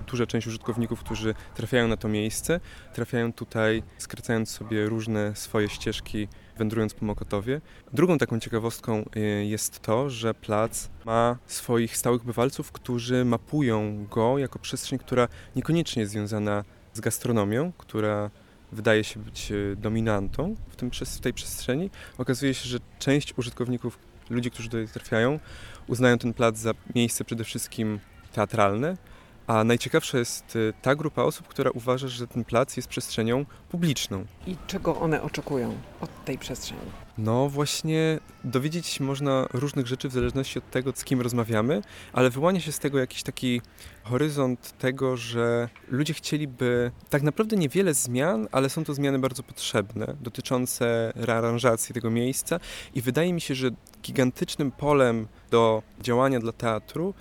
duża 0.07 0.25
część 0.25 0.47
użytkowników, 0.47 0.99
którzy 0.99 1.35
trafiają 1.55 1.87
na 1.87 1.97
to 1.97 2.07
miejsce, 2.07 2.59
trafiają 2.93 3.33
tutaj 3.33 3.83
skracając 3.97 4.49
sobie 4.49 4.85
różne 4.85 5.35
swoje 5.35 5.69
ścieżki, 5.69 6.27
wędrując 6.57 6.93
po 6.93 7.05
Mokotowie. 7.05 7.61
Drugą 7.93 8.17
taką 8.17 8.39
ciekawostką 8.39 9.05
y, 9.15 9.45
jest 9.45 9.79
to, 9.79 10.09
że 10.09 10.33
plac 10.33 10.89
ma 11.05 11.37
swoich 11.45 11.97
stałych 11.97 12.23
bywalców, 12.23 12.71
którzy 12.71 13.25
mapują 13.25 14.05
go 14.05 14.37
jako 14.37 14.59
przestrzeń, 14.59 14.99
która 14.99 15.27
niekoniecznie 15.55 15.99
jest 15.99 16.11
związana 16.11 16.63
z 16.93 16.99
gastronomią, 16.99 17.71
która 17.77 18.29
wydaje 18.71 19.03
się 19.03 19.19
być 19.19 19.51
y, 19.51 19.75
dominantą 19.79 20.55
w, 20.69 20.75
tym, 20.75 20.91
w 20.91 21.19
tej 21.19 21.33
przestrzeni. 21.33 21.89
Okazuje 22.17 22.53
się, 22.53 22.69
że 22.69 22.79
część 22.99 23.37
użytkowników, 23.37 23.99
ludzi, 24.29 24.51
którzy 24.51 24.69
tutaj 24.69 24.87
trafiają, 24.87 25.39
uznają 25.87 26.17
ten 26.17 26.33
plac 26.33 26.57
za 26.57 26.71
miejsce 26.95 27.25
przede 27.25 27.43
wszystkim 27.43 27.99
teatralne, 28.33 28.97
A 29.47 29.63
najciekawsza 29.63 30.17
jest 30.17 30.55
y, 30.55 30.73
ta 30.81 30.95
grupa 30.95 31.23
osób, 31.23 31.47
która 31.47 31.71
uważa, 31.71 32.07
że 32.07 32.27
ten 32.27 32.45
plac 32.45 32.77
jest 32.77 32.87
przestrzenią 32.87 33.45
publiczną. 33.69 34.25
I 34.47 34.55
czego 34.67 34.99
one 34.99 35.21
oczekują 35.21 35.77
od 36.01 36.25
tej 36.25 36.37
przestrzeni? 36.37 36.81
No 37.17 37.49
właśnie 37.49 38.19
dowiedzieć 38.43 38.87
się 38.87 39.03
można 39.03 39.47
różnych 39.53 39.87
rzeczy 39.87 40.09
w 40.09 40.11
zależności 40.11 40.59
od 40.59 40.71
tego, 40.71 40.91
z 40.95 41.03
kim 41.03 41.21
rozmawiamy, 41.21 41.81
ale 42.13 42.29
wyłania 42.29 42.59
się 42.59 42.71
z 42.71 42.79
tego 42.79 42.99
jakiś 42.99 43.23
taki 43.23 43.61
horyzont 44.03 44.77
tego, 44.77 45.17
że 45.17 45.69
ludzie 45.87 46.13
chcieliby 46.13 46.91
tak 47.09 47.21
naprawdę 47.21 47.55
niewiele 47.55 47.93
zmian, 47.93 48.47
ale 48.51 48.69
są 48.69 48.83
to 48.83 48.93
zmiany 48.93 49.19
bardzo 49.19 49.43
potrzebne, 49.43 50.15
dotyczące 50.21 51.13
rearanżacji 51.15 51.95
tego 51.95 52.11
miejsca 52.11 52.59
i 52.95 53.01
wydaje 53.01 53.33
mi 53.33 53.41
się, 53.41 53.55
że 53.55 53.69
gigantycznym 54.03 54.71
polem 54.71 55.27
do 55.51 55.83
działania 56.01 56.39
dla 56.39 56.51
teatru 56.51 57.13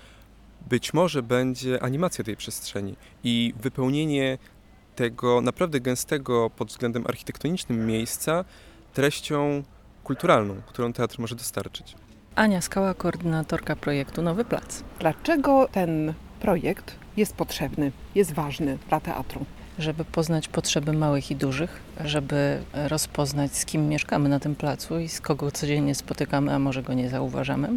być 0.68 0.94
może 0.94 1.22
będzie 1.22 1.82
animacja 1.82 2.24
tej 2.24 2.36
przestrzeni 2.36 2.96
i 3.24 3.54
wypełnienie 3.60 4.38
tego 4.96 5.40
naprawdę 5.40 5.80
gęstego 5.80 6.50
pod 6.50 6.68
względem 6.68 7.06
architektonicznym 7.06 7.86
miejsca 7.86 8.44
treścią 8.94 9.62
kulturalną, 10.04 10.56
którą 10.66 10.92
teatr 10.92 11.18
może 11.18 11.34
dostarczyć. 11.34 11.94
Ania 12.34 12.60
Skała, 12.60 12.94
koordynatorka 12.94 13.76
projektu 13.76 14.22
Nowy 14.22 14.44
Plac. 14.44 14.82
Dlaczego 15.00 15.68
ten 15.72 16.14
projekt 16.40 16.96
jest 17.16 17.34
potrzebny, 17.34 17.92
jest 18.14 18.32
ważny 18.32 18.78
dla 18.88 19.00
teatru? 19.00 19.44
Żeby 19.82 20.04
poznać 20.04 20.48
potrzeby 20.48 20.92
małych 20.92 21.30
i 21.30 21.36
dużych, 21.36 21.80
żeby 22.04 22.62
rozpoznać, 22.74 23.56
z 23.56 23.64
kim 23.64 23.88
mieszkamy 23.88 24.28
na 24.28 24.40
tym 24.40 24.54
placu 24.54 24.98
i 24.98 25.08
z 25.08 25.20
kogo 25.20 25.50
codziennie 25.50 25.94
spotykamy, 25.94 26.54
a 26.54 26.58
może 26.58 26.82
go 26.82 26.94
nie 26.94 27.08
zauważamy, 27.08 27.68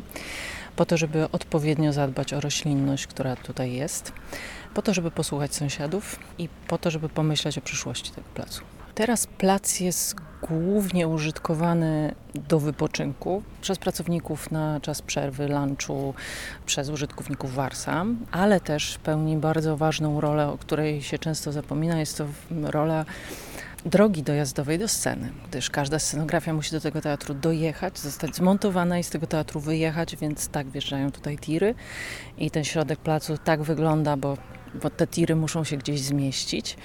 po 0.76 0.86
to, 0.86 0.98
żeby 0.98 1.32
odpowiednio 1.32 1.94
zadbać 1.94 2.34
o 2.34 2.42
roślinność, 2.42 3.08
która 3.08 3.36
tutaj 3.36 3.74
jest, 3.74 4.14
po 4.74 4.82
to, 4.82 4.94
żeby 4.94 5.12
posłuchać 5.12 5.56
sąsiadów 5.56 6.20
i 6.38 6.50
po 6.68 6.78
to, 6.78 6.92
żeby 6.92 7.10
pomyśleć 7.10 7.58
o 7.58 7.62
przyszłości 7.62 8.12
tego 8.12 8.28
placu. 8.34 8.62
Teraz 8.96 9.28
plac 9.28 9.80
jest 9.80 10.16
głównie 10.42 11.08
użytkowany 11.08 12.16
do 12.34 12.60
wypoczynku 12.60 13.44
przez 13.62 13.78
pracowników 13.78 14.52
na 14.52 14.80
czas 14.80 15.02
przerwy, 15.02 15.48
lunchu, 15.48 16.14
przez 16.66 16.90
użytkowników 16.90 17.54
Warsa, 17.54 18.06
ale 18.32 18.60
też 18.60 18.98
pełni 18.98 19.38
bardzo 19.38 19.78
ważną 19.78 20.22
rolę, 20.22 20.48
o 20.48 20.58
której 20.58 21.02
się 21.02 21.20
często 21.20 21.52
zapomina. 21.52 22.00
Jest 22.00 22.18
to 22.18 22.28
rola 22.64 23.06
drogi 23.86 24.24
dojazdowej 24.24 24.80
do 24.80 24.88
sceny, 24.88 25.32
gdyż 25.50 25.70
każda 25.70 26.00
scenografia 26.00 26.54
musi 26.54 26.72
do 26.72 26.82
tego 26.82 27.02
teatru 27.02 27.34
dojechać, 27.34 28.00
zostać 28.00 28.36
zmontowana 28.36 29.00
i 29.00 29.04
z 29.04 29.10
tego 29.10 29.28
teatru 29.28 29.60
wyjechać, 29.60 30.16
więc 30.16 30.48
tak 30.48 30.70
wjeżdżają 30.70 31.12
tutaj 31.12 31.38
tiry 31.38 31.75
i 32.38 32.52
ten 32.52 32.64
środek 32.64 33.00
placu 33.00 33.38
tak 33.38 33.64
wygląda, 33.64 34.18
bo, 34.18 34.38
bo 34.82 34.90
te 34.90 35.08
tiry 35.08 35.36
muszą 35.36 35.64
się 35.64 35.78
gdzieś 35.78 36.02
zmieścić 36.02 36.78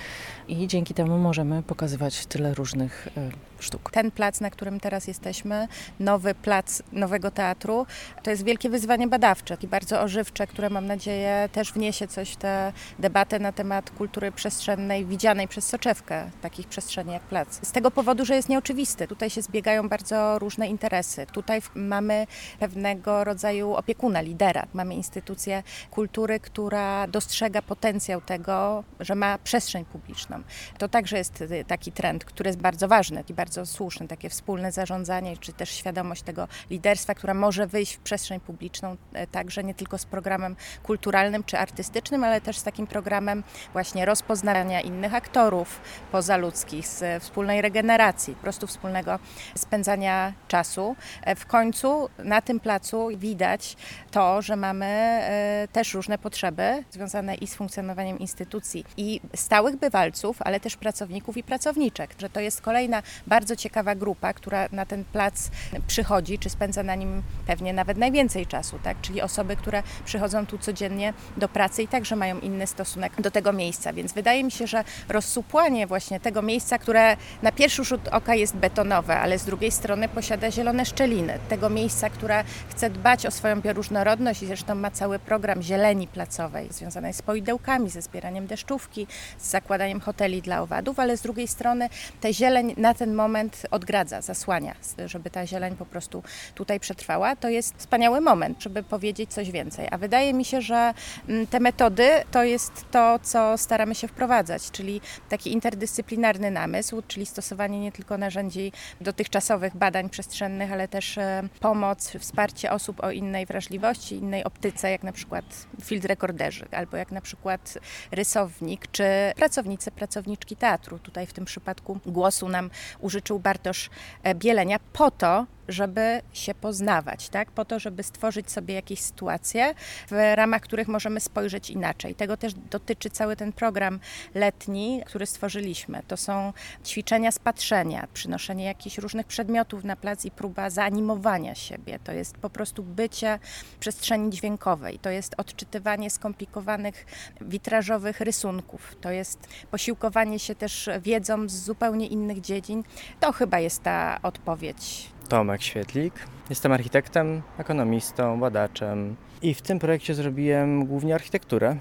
i 0.50 0.68
dzięki 0.68 0.94
temu 0.94 1.18
możemy 1.18 1.62
pokazywać 1.62 2.26
tyle 2.26 2.54
różnych 2.54 3.08
e, 3.16 3.30
sztuk. 3.62 3.90
Ten 3.90 4.10
plac, 4.10 4.40
na 4.40 4.50
którym 4.50 4.80
teraz 4.80 5.06
jesteśmy, 5.06 5.68
nowy 6.00 6.34
plac 6.34 6.82
nowego 6.92 7.30
teatru, 7.30 7.86
to 8.22 8.30
jest 8.30 8.44
wielkie 8.44 8.70
wyzwanie 8.70 9.08
badawcze 9.08 9.56
i 9.62 9.68
bardzo 9.68 10.00
ożywcze, 10.00 10.46
które 10.46 10.70
mam 10.70 10.86
nadzieję 10.86 11.48
też 11.52 11.72
wniesie 11.72 12.08
coś 12.08 12.30
w 12.30 12.36
tę 12.36 12.72
debatę 12.98 13.38
na 13.38 13.52
temat 13.52 13.90
kultury 13.90 14.32
przestrzennej 14.32 15.06
widzianej 15.06 15.48
przez 15.48 15.66
soczewkę 15.66 16.30
takich 16.42 16.68
przestrzeni 16.68 17.12
jak 17.12 17.22
plac. 17.22 17.66
Z 17.66 17.72
tego 17.72 17.90
powodu, 17.90 18.24
że 18.24 18.34
jest 18.34 18.48
nieoczywisty. 18.48 19.06
Tutaj 19.06 19.30
się 19.30 19.42
zbiegają 19.42 19.88
bardzo 19.88 20.38
różne 20.38 20.68
interesy. 20.68 21.26
Tutaj 21.32 21.62
mamy 21.74 22.26
pewnego 22.58 23.24
rodzaju 23.24 23.74
opiekuna, 23.74 24.20
lidera. 24.20 24.66
Mamy 24.74 24.94
instytucję 24.94 25.62
kultury, 25.90 26.40
która 26.40 27.06
dostrzega 27.06 27.62
potencjał 27.62 28.20
tego, 28.20 28.84
że 29.00 29.14
ma 29.14 29.38
przestrzeń 29.38 29.84
publiczną. 29.84 30.39
To 30.78 30.88
także 30.88 31.18
jest 31.18 31.40
y, 31.40 31.64
taki 31.66 31.92
trend, 31.92 32.24
który 32.24 32.48
jest 32.48 32.60
bardzo 32.60 32.88
ważny 32.88 33.24
i 33.28 33.34
bardzo 33.34 33.66
słuszny, 33.66 34.08
takie 34.08 34.30
wspólne 34.30 34.72
zarządzanie, 34.72 35.36
czy 35.36 35.52
też 35.52 35.70
świadomość 35.70 36.22
tego 36.22 36.48
liderstwa, 36.70 37.14
która 37.14 37.34
może 37.34 37.66
wyjść 37.66 37.94
w 37.94 37.98
przestrzeń 37.98 38.40
publiczną, 38.40 38.96
e, 39.12 39.26
także 39.26 39.64
nie 39.64 39.74
tylko 39.74 39.98
z 39.98 40.04
programem 40.04 40.56
kulturalnym 40.82 41.44
czy 41.44 41.58
artystycznym, 41.58 42.24
ale 42.24 42.40
też 42.40 42.58
z 42.58 42.62
takim 42.62 42.86
programem 42.86 43.42
właśnie 43.72 44.04
rozpoznania 44.04 44.80
innych 44.80 45.14
aktorów 45.14 45.80
pozaludzkich, 46.12 46.86
z 46.86 47.22
wspólnej 47.22 47.62
regeneracji, 47.62 48.34
po 48.34 48.40
prostu 48.40 48.66
wspólnego 48.66 49.18
spędzania 49.54 50.32
czasu. 50.48 50.96
E, 51.22 51.34
w 51.34 51.46
końcu 51.46 52.08
na 52.18 52.42
tym 52.42 52.60
placu 52.60 53.08
widać 53.16 53.76
to, 54.10 54.42
że 54.42 54.56
mamy 54.56 54.86
e, 54.86 55.68
też 55.72 55.94
różne 55.94 56.18
potrzeby 56.18 56.84
związane 56.90 57.34
i 57.34 57.46
z 57.46 57.54
funkcjonowaniem 57.54 58.18
instytucji 58.18 58.84
i 58.96 59.20
stałych 59.34 59.76
bywalców, 59.76 60.29
ale 60.40 60.60
też 60.60 60.76
pracowników 60.76 61.36
i 61.36 61.42
pracowniczek, 61.42 62.14
że 62.18 62.30
to 62.30 62.40
jest 62.40 62.60
kolejna 62.60 63.02
bardzo 63.26 63.56
ciekawa 63.56 63.94
grupa, 63.94 64.32
która 64.32 64.68
na 64.72 64.86
ten 64.86 65.04
plac 65.04 65.50
przychodzi, 65.86 66.38
czy 66.38 66.50
spędza 66.50 66.82
na 66.82 66.94
nim 66.94 67.22
pewnie 67.46 67.72
nawet 67.72 67.98
najwięcej 67.98 68.46
czasu, 68.46 68.78
tak? 68.82 69.00
czyli 69.00 69.22
osoby, 69.22 69.56
które 69.56 69.82
przychodzą 70.04 70.46
tu 70.46 70.58
codziennie 70.58 71.12
do 71.36 71.48
pracy 71.48 71.82
i 71.82 71.88
także 71.88 72.16
mają 72.16 72.40
inny 72.40 72.66
stosunek 72.66 73.20
do 73.20 73.30
tego 73.30 73.52
miejsca, 73.52 73.92
więc 73.92 74.12
wydaje 74.12 74.44
mi 74.44 74.50
się, 74.50 74.66
że 74.66 74.84
rozsupłanie 75.08 75.86
właśnie 75.86 76.20
tego 76.20 76.42
miejsca, 76.42 76.78
które 76.78 77.16
na 77.42 77.52
pierwszy 77.52 77.84
rzut 77.84 78.08
oka 78.08 78.34
jest 78.34 78.56
betonowe, 78.56 79.20
ale 79.20 79.38
z 79.38 79.44
drugiej 79.44 79.70
strony 79.70 80.08
posiada 80.08 80.50
zielone 80.50 80.84
szczeliny, 80.84 81.38
tego 81.48 81.70
miejsca, 81.70 82.10
które 82.10 82.44
chce 82.70 82.90
dbać 82.90 83.26
o 83.26 83.30
swoją 83.30 83.60
bioróżnorodność 83.60 84.42
i 84.42 84.46
zresztą 84.46 84.74
ma 84.74 84.90
cały 84.90 85.18
program 85.18 85.62
zieleni 85.62 86.06
placowej 86.06 86.68
związanej 86.72 87.12
z 87.12 87.22
poidełkami, 87.22 87.90
ze 87.90 88.02
zbieraniem 88.02 88.46
deszczówki, 88.46 89.06
z 89.38 89.50
zakładaniem 89.50 90.00
hoteli, 90.10 90.42
dla 90.42 90.62
owadów, 90.62 90.98
ale 90.98 91.16
z 91.16 91.22
drugiej 91.22 91.48
strony 91.48 91.88
ta 92.20 92.32
zieleń 92.32 92.74
na 92.76 92.94
ten 92.94 93.14
moment 93.14 93.66
odgradza, 93.70 94.20
zasłania, 94.20 94.74
żeby 95.06 95.30
ta 95.30 95.46
zieleń 95.46 95.76
po 95.76 95.86
prostu 95.86 96.22
tutaj 96.54 96.80
przetrwała. 96.80 97.36
To 97.36 97.48
jest 97.48 97.74
wspaniały 97.76 98.20
moment, 98.20 98.62
żeby 98.62 98.82
powiedzieć 98.82 99.30
coś 99.30 99.50
więcej. 99.50 99.88
A 99.90 99.98
wydaje 99.98 100.34
mi 100.34 100.44
się, 100.44 100.60
że 100.62 100.94
mm, 101.28 101.46
te 101.46 101.60
metody 101.60 102.08
to 102.30 102.44
jest 102.44 102.72
to, 102.90 103.18
co 103.22 103.58
staramy 103.58 103.94
się 103.94 104.08
wprowadzać, 104.08 104.70
czyli 104.70 105.00
taki 105.28 105.52
interdyscyplinarny 105.52 106.50
namysł, 106.50 107.02
czyli 107.08 107.26
stosowanie 107.26 107.80
nie 107.80 107.92
tylko 107.92 108.18
narzędzi 108.18 108.72
dotychczasowych 109.00 109.76
badań 109.76 110.10
przestrzennych, 110.10 110.72
ale 110.72 110.88
też 110.88 111.18
e, 111.18 111.42
pomoc, 111.60 112.12
wsparcie 112.18 112.72
osób 112.72 113.04
o 113.04 113.10
innej 113.10 113.46
wrażliwości, 113.46 114.14
innej 114.14 114.44
optyce, 114.44 114.90
jak 114.90 115.02
na 115.02 115.12
przykład 115.12 115.44
field 115.84 116.04
recorderzy, 116.04 116.66
albo 116.72 116.96
jak 116.96 117.10
na 117.12 117.20
przykład 117.20 117.78
rysownik, 118.12 118.86
czy 118.92 119.04
pracownicy 119.36 119.90
pracowniczki 120.00 120.56
teatru. 120.56 120.98
Tutaj 120.98 121.26
w 121.26 121.32
tym 121.32 121.44
przypadku 121.44 121.98
głosu 122.06 122.48
nam 122.48 122.70
użyczył 123.00 123.38
Bartosz 123.38 123.90
e, 124.22 124.34
Bielenia 124.34 124.78
po 124.92 125.10
to, 125.10 125.46
żeby 125.68 126.22
się 126.32 126.54
poznawać, 126.54 127.28
tak? 127.28 127.50
po 127.50 127.64
to, 127.64 127.78
żeby 127.78 128.02
stworzyć 128.02 128.50
sobie 128.50 128.74
jakieś 128.74 129.00
sytuacje, 129.00 129.74
w 130.08 130.34
ramach 130.34 130.62
których 130.62 130.88
możemy 130.88 131.20
spojrzeć 131.20 131.70
inaczej. 131.70 132.14
Tego 132.14 132.36
też 132.36 132.54
dotyczy 132.54 133.10
cały 133.10 133.36
ten 133.36 133.52
program 133.52 134.00
letni, 134.34 135.02
który 135.06 135.26
stworzyliśmy. 135.26 136.02
To 136.08 136.16
są 136.16 136.52
ćwiczenia 136.84 137.32
z 137.32 137.38
patrzenia, 137.38 138.08
przynoszenie 138.14 138.64
jakichś 138.64 138.98
różnych 138.98 139.26
przedmiotów 139.26 139.84
na 139.84 139.96
plac 139.96 140.24
i 140.24 140.30
próba 140.30 140.70
zaanimowania 140.70 141.54
siebie. 141.54 141.98
To 142.04 142.12
jest 142.12 142.36
po 142.36 142.50
prostu 142.50 142.82
bycie 142.82 143.38
w 143.72 143.78
przestrzeni 143.78 144.30
dźwiękowej. 144.30 144.98
To 144.98 145.10
jest 145.10 145.34
odczytywanie 145.36 146.10
skomplikowanych 146.10 147.06
witrażowych 147.40 148.20
rysunków. 148.20 148.96
To 149.00 149.10
jest 149.10 149.48
posiłkowanie 149.70 150.38
się 150.38 150.54
też 150.54 150.88
wiedzą 151.02 151.48
z 151.48 151.52
zupełnie 151.52 152.06
innych 152.06 152.40
dziedzin. 152.40 152.84
To 153.20 153.32
chyba 153.32 153.58
jest 153.58 153.82
ta 153.82 154.18
odpowiedź 154.22 155.09
Tomek 155.30 155.62
Świetlik. 155.62 156.14
Jestem 156.50 156.72
architektem, 156.72 157.42
ekonomistą, 157.58 158.40
badaczem 158.40 159.16
i 159.42 159.54
w 159.54 159.62
tym 159.62 159.78
projekcie 159.78 160.14
zrobiłem 160.14 160.86
głównie 160.86 161.14
architekturę. 161.14 161.76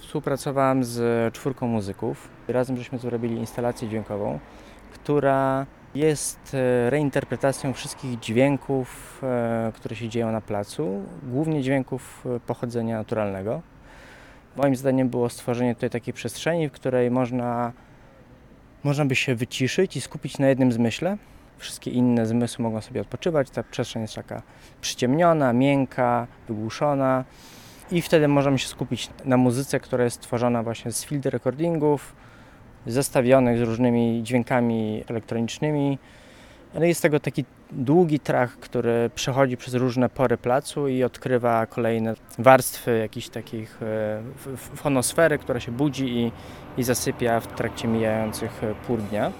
Współpracowałem 0.00 0.84
z 0.84 1.34
czwórką 1.34 1.66
muzyków. 1.68 2.28
Razem 2.48 2.76
żeśmy 2.76 2.98
zrobili 2.98 3.36
instalację 3.36 3.88
dźwiękową, 3.88 4.38
która 4.94 5.66
jest 5.94 6.54
e, 6.54 6.90
reinterpretacją 6.90 7.72
wszystkich 7.72 8.20
dźwięków, 8.20 9.20
e, 9.22 9.72
które 9.74 9.96
się 9.96 10.08
dzieją 10.08 10.32
na 10.32 10.40
placu, 10.40 11.02
głównie 11.22 11.62
dźwięków 11.62 12.24
e, 12.36 12.40
pochodzenia 12.40 12.98
naturalnego. 12.98 13.62
Moim 14.56 14.76
zdaniem 14.76 15.08
było 15.08 15.28
stworzenie 15.28 15.74
tutaj 15.74 15.90
takiej 15.90 16.14
przestrzeni, 16.14 16.68
w 16.68 16.72
której 16.72 17.10
można, 17.10 17.72
można 18.84 19.04
by 19.04 19.14
się 19.14 19.34
wyciszyć 19.34 19.96
i 19.96 20.00
skupić 20.00 20.38
na 20.38 20.48
jednym 20.48 20.72
zmyśle, 20.72 21.16
wszystkie 21.62 21.90
inne 21.90 22.26
zmysły 22.26 22.62
mogą 22.62 22.80
sobie 22.80 23.00
odpoczywać. 23.00 23.50
Ta 23.50 23.62
przestrzeń 23.62 24.02
jest 24.02 24.14
taka 24.14 24.42
przyciemniona, 24.80 25.52
miękka, 25.52 26.26
wygłuszona 26.48 27.24
i 27.90 28.02
wtedy 28.02 28.28
możemy 28.28 28.58
się 28.58 28.68
skupić 28.68 29.10
na 29.24 29.36
muzyce, 29.36 29.80
która 29.80 30.04
jest 30.04 30.20
tworzona 30.20 30.62
właśnie 30.62 30.92
z 30.92 31.04
field 31.04 31.26
recordingów, 31.26 32.14
zestawionych 32.86 33.58
z 33.58 33.60
różnymi 33.60 34.20
dźwiękami 34.22 35.04
elektronicznymi 35.08 35.98
No 36.74 36.84
jest 36.84 37.02
tego 37.02 37.20
taki 37.20 37.44
długi 37.72 38.20
trach, 38.20 38.58
który 38.58 39.10
przechodzi 39.14 39.56
przez 39.56 39.74
różne 39.74 40.08
pory 40.08 40.36
placu 40.36 40.88
i 40.88 41.04
odkrywa 41.04 41.66
kolejne 41.66 42.14
warstwy 42.38 42.98
jakichś 42.98 43.28
takich 43.28 43.82
e, 43.82 44.22
fonosfery, 44.56 45.38
która 45.38 45.60
się 45.60 45.72
budzi 45.72 46.16
i, 46.16 46.32
i 46.76 46.82
zasypia 46.82 47.40
w 47.40 47.46
trakcie 47.46 47.88
mijających 47.88 48.64
e, 48.64 48.74
pór 48.86 48.98
dnia. 49.00 49.32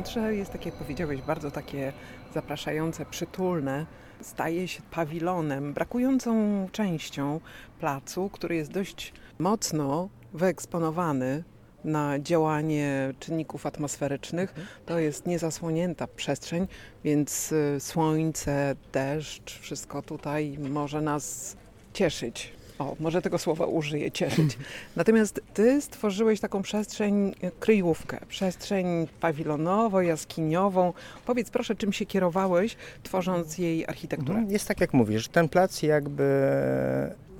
Wnętrze 0.00 0.36
jest, 0.36 0.52
tak 0.52 0.66
jak 0.66 0.74
powiedziałeś, 0.74 1.22
bardzo 1.22 1.50
takie 1.50 1.92
zapraszające, 2.34 3.06
przytulne. 3.06 3.86
Staje 4.20 4.68
się 4.68 4.82
pawilonem, 4.90 5.72
brakującą 5.72 6.68
częścią 6.72 7.40
placu, 7.80 8.30
który 8.32 8.56
jest 8.56 8.72
dość 8.72 9.12
mocno 9.38 10.08
wyeksponowany 10.32 11.44
na 11.84 12.18
działanie 12.18 13.14
czynników 13.18 13.66
atmosferycznych. 13.66 14.54
To 14.86 14.98
jest 14.98 15.26
niezasłonięta 15.26 16.06
przestrzeń, 16.06 16.66
więc 17.04 17.52
y, 17.52 17.76
słońce, 17.80 18.76
deszcz, 18.92 19.60
wszystko 19.60 20.02
tutaj 20.02 20.58
może 20.58 21.00
nas 21.00 21.56
cieszyć. 21.92 22.59
O, 22.80 22.96
może 23.00 23.22
tego 23.22 23.38
słowa 23.38 23.66
użyję, 23.66 24.10
cieszyć. 24.10 24.58
Natomiast 24.96 25.40
ty 25.54 25.82
stworzyłeś 25.82 26.40
taką 26.40 26.62
przestrzeń, 26.62 27.34
e, 27.42 27.50
kryjówkę, 27.50 28.18
przestrzeń 28.28 29.08
pawilonowo-jaskiniową. 29.20 30.92
Powiedz 31.26 31.50
proszę, 31.50 31.74
czym 31.74 31.92
się 31.92 32.06
kierowałeś, 32.06 32.76
tworząc 33.02 33.58
jej 33.58 33.86
architekturę? 33.86 34.34
Mhm, 34.34 34.52
jest 34.52 34.68
tak, 34.68 34.80
jak 34.80 34.94
mówisz. 34.94 35.28
Ten 35.28 35.48
plac 35.48 35.82
jakby... 35.82 36.50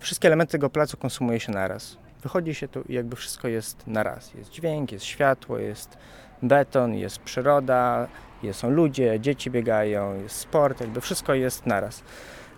Wszystkie 0.00 0.28
elementy 0.28 0.52
tego 0.52 0.70
placu 0.70 0.96
konsumuje 0.96 1.40
się 1.40 1.52
naraz. 1.52 1.96
Wychodzi 2.22 2.54
się 2.54 2.68
tu 2.68 2.82
i 2.88 2.94
jakby 2.94 3.16
wszystko 3.16 3.48
jest 3.48 3.86
naraz. 3.86 4.34
Jest 4.34 4.50
dźwięk, 4.50 4.92
jest 4.92 5.04
światło, 5.04 5.58
jest 5.58 5.96
beton, 6.42 6.94
jest 6.94 7.18
przyroda, 7.18 8.08
są 8.52 8.70
ludzie, 8.70 9.20
dzieci 9.20 9.50
biegają, 9.50 10.22
jest 10.22 10.36
sport, 10.36 10.80
jakby 10.80 11.00
wszystko 11.00 11.34
jest 11.34 11.66
naraz. 11.66 12.02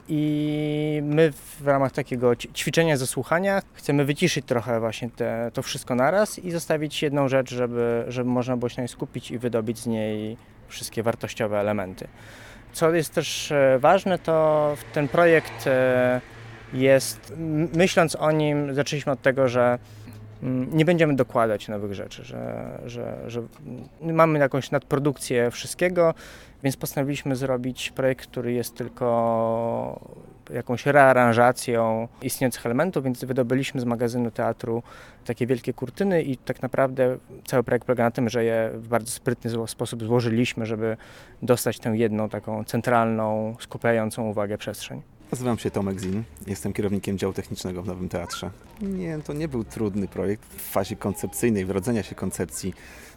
I 0.08 1.00
my 1.04 1.32
w 1.32 1.66
ramach 1.66 1.92
takiego 1.92 2.36
ćwiczenia 2.36 2.96
zasłuchania 2.96 3.62
chcemy 3.72 4.04
wyciszyć 4.04 4.46
trochę 4.46 4.80
właśnie 4.80 5.10
te, 5.10 5.50
to 5.54 5.62
wszystko 5.62 5.94
naraz 5.94 6.38
i 6.38 6.50
zostawić 6.50 7.02
jedną 7.02 7.28
rzecz, 7.28 7.54
żeby, 7.54 8.04
żeby 8.08 8.30
można 8.30 8.56
było 8.56 8.68
się 8.68 8.76
na 8.76 8.82
niej 8.82 8.88
skupić 8.88 9.30
i 9.30 9.38
wydobyć 9.38 9.78
z 9.78 9.86
niej 9.86 10.36
wszystkie 10.68 11.02
wartościowe 11.02 11.60
elementy. 11.60 12.08
Co 12.72 12.94
jest 12.94 13.14
też 13.14 13.52
e, 13.52 13.78
ważne, 13.78 14.18
to 14.18 14.76
ten 14.92 15.08
projekt 15.08 15.66
e, 15.66 16.20
jest, 16.72 17.32
myśląc 17.76 18.16
o 18.16 18.30
nim, 18.30 18.74
zaczęliśmy 18.74 19.12
od 19.12 19.22
tego, 19.22 19.48
że 19.48 19.78
nie 20.72 20.85
będziemy 20.85 21.16
dokładać 21.16 21.68
nowych 21.68 21.94
rzeczy, 21.94 22.24
że, 22.24 22.78
że, 22.87 23.18
że 23.26 23.42
mamy 24.00 24.38
jakąś 24.38 24.70
nadprodukcję 24.70 25.50
wszystkiego, 25.50 26.14
więc 26.62 26.76
postanowiliśmy 26.76 27.37
zrobić 27.37 27.90
projekt, 27.90 28.26
który 28.26 28.52
jest 28.52 28.74
tylko 28.74 30.00
jakąś 30.55 30.87
rearanżacją 30.87 32.09
istniejących 32.22 32.66
elementów, 32.66 33.05
więc 33.05 33.24
wydobyliśmy 33.24 33.81
z 33.81 33.85
magazynu 33.85 34.31
teatru 34.31 34.83
takie 35.24 35.46
wielkie 35.46 35.72
kurtyny 35.72 36.22
i 36.22 36.37
tak 36.37 36.62
naprawdę 36.62 37.16
cały 37.44 37.62
projekt 37.62 37.87
polega 37.87 38.05
na 38.05 38.11
tym, 38.11 38.28
że 38.28 38.44
je 38.44 38.70
w 38.74 38.88
bardzo 38.88 39.11
sprytny 39.11 39.66
sposób 39.66 40.02
złożyliśmy, 40.02 40.66
żeby 40.66 40.96
dostać 41.42 41.78
tę 41.78 41.96
jedną 41.96 42.28
taką 42.28 42.64
centralną, 42.64 43.57
skupiającą 43.61 44.28
uwagę 44.28 44.59
przestrzeń. 44.59 45.02
Nazywam 45.33 45.59
się 45.59 45.71
Tomek 45.71 46.01
Zin, 46.01 46.23
jestem 46.47 46.73
kierownikiem 46.73 47.18
działu 47.18 47.33
technicznego 47.33 47.83
w 47.83 47.87
Nowym 47.87 48.09
Teatrze. 48.09 48.51
Nie, 48.81 49.18
to 49.18 49.33
nie 49.33 49.49
był 49.49 49.64
trudny 49.64 50.09
projekt. 50.09 50.45
W 50.45 50.71
fazie 50.71 50.97
koncepcyjnej, 50.97 51.64
wrodzenia 51.64 52.03
się 52.03 52.14
koncepcji 52.14 52.75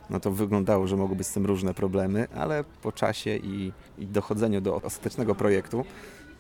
no 0.10 0.20
to 0.20 0.32
wyglądało, 0.32 0.88
że 0.88 0.98
mogły 0.98 1.16
być 1.16 1.28
z 1.28 1.34
tym 1.34 1.46
różne 1.46 1.74
problemy, 1.74 2.28
ale 2.36 2.64
po 2.82 2.92
czasie 2.92 3.38
i, 3.38 3.72
i 3.98 4.08
dochodzeniu 4.08 4.62
do 4.62 4.76
ostatecznego 4.76 5.36
projektu 5.36 5.86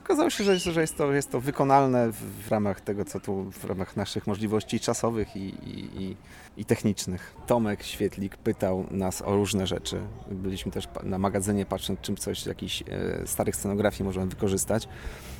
okazało 0.05 0.29
się, 0.29 0.43
że, 0.43 0.59
że 0.59 0.81
jest, 0.81 0.97
to, 0.97 1.13
jest 1.13 1.31
to 1.31 1.39
wykonalne 1.39 2.11
w, 2.11 2.15
w, 2.15 2.51
ramach 2.51 2.81
tego, 2.81 3.05
co 3.05 3.19
tu, 3.19 3.51
w 3.51 3.65
ramach 3.65 3.95
naszych 3.95 4.27
możliwości 4.27 4.79
czasowych 4.79 5.35
i, 5.35 5.39
i, 5.39 6.03
i, 6.03 6.17
i 6.57 6.65
technicznych. 6.65 7.35
Tomek 7.47 7.83
Świetlik 7.83 8.37
pytał 8.37 8.85
nas 8.91 9.21
o 9.21 9.35
różne 9.35 9.67
rzeczy. 9.67 9.99
Byliśmy 10.31 10.71
też 10.71 10.87
na 11.03 11.17
magazynie 11.17 11.65
patrząc, 11.65 12.01
czym 12.01 12.17
coś 12.17 12.45
jakichś 12.45 12.81
e, 12.81 13.27
starych 13.27 13.55
scenografii 13.55 14.03
możemy 14.03 14.27
wykorzystać. 14.27 14.87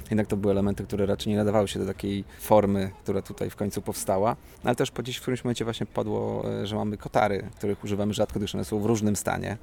Jednak 0.10 0.28
to 0.28 0.38
były 0.38 0.52
elementy, 0.52 0.84
które 0.84 1.06
raczej 1.06 1.32
nie 1.32 1.38
nadawały 1.38 1.68
się 1.68 1.80
do 1.80 1.86
takiej 1.86 2.24
formy, 2.40 2.92
która 3.04 3.22
tutaj 3.22 3.50
w 3.50 3.56
końcu 3.56 3.82
powstała. 3.82 4.36
No, 4.64 4.70
ale 4.70 4.76
też 4.76 4.92
po 4.92 5.04
gdzieś 5.04 5.18
w 5.18 5.22
którymś 5.22 5.44
momencie 5.44 5.64
właśnie 5.64 5.86
padło, 5.86 6.46
e, 6.62 6.68
że 6.68 6.76
mamy 6.76 6.98
kotary, 6.98 7.50
których 7.56 7.84
używamy 7.84 8.14
rzadko, 8.14 8.40
gdyż 8.40 8.56
one 8.56 8.66
są 8.66 8.80
w 8.80 8.86
różnym 8.86 9.16
stanie. 9.16 9.58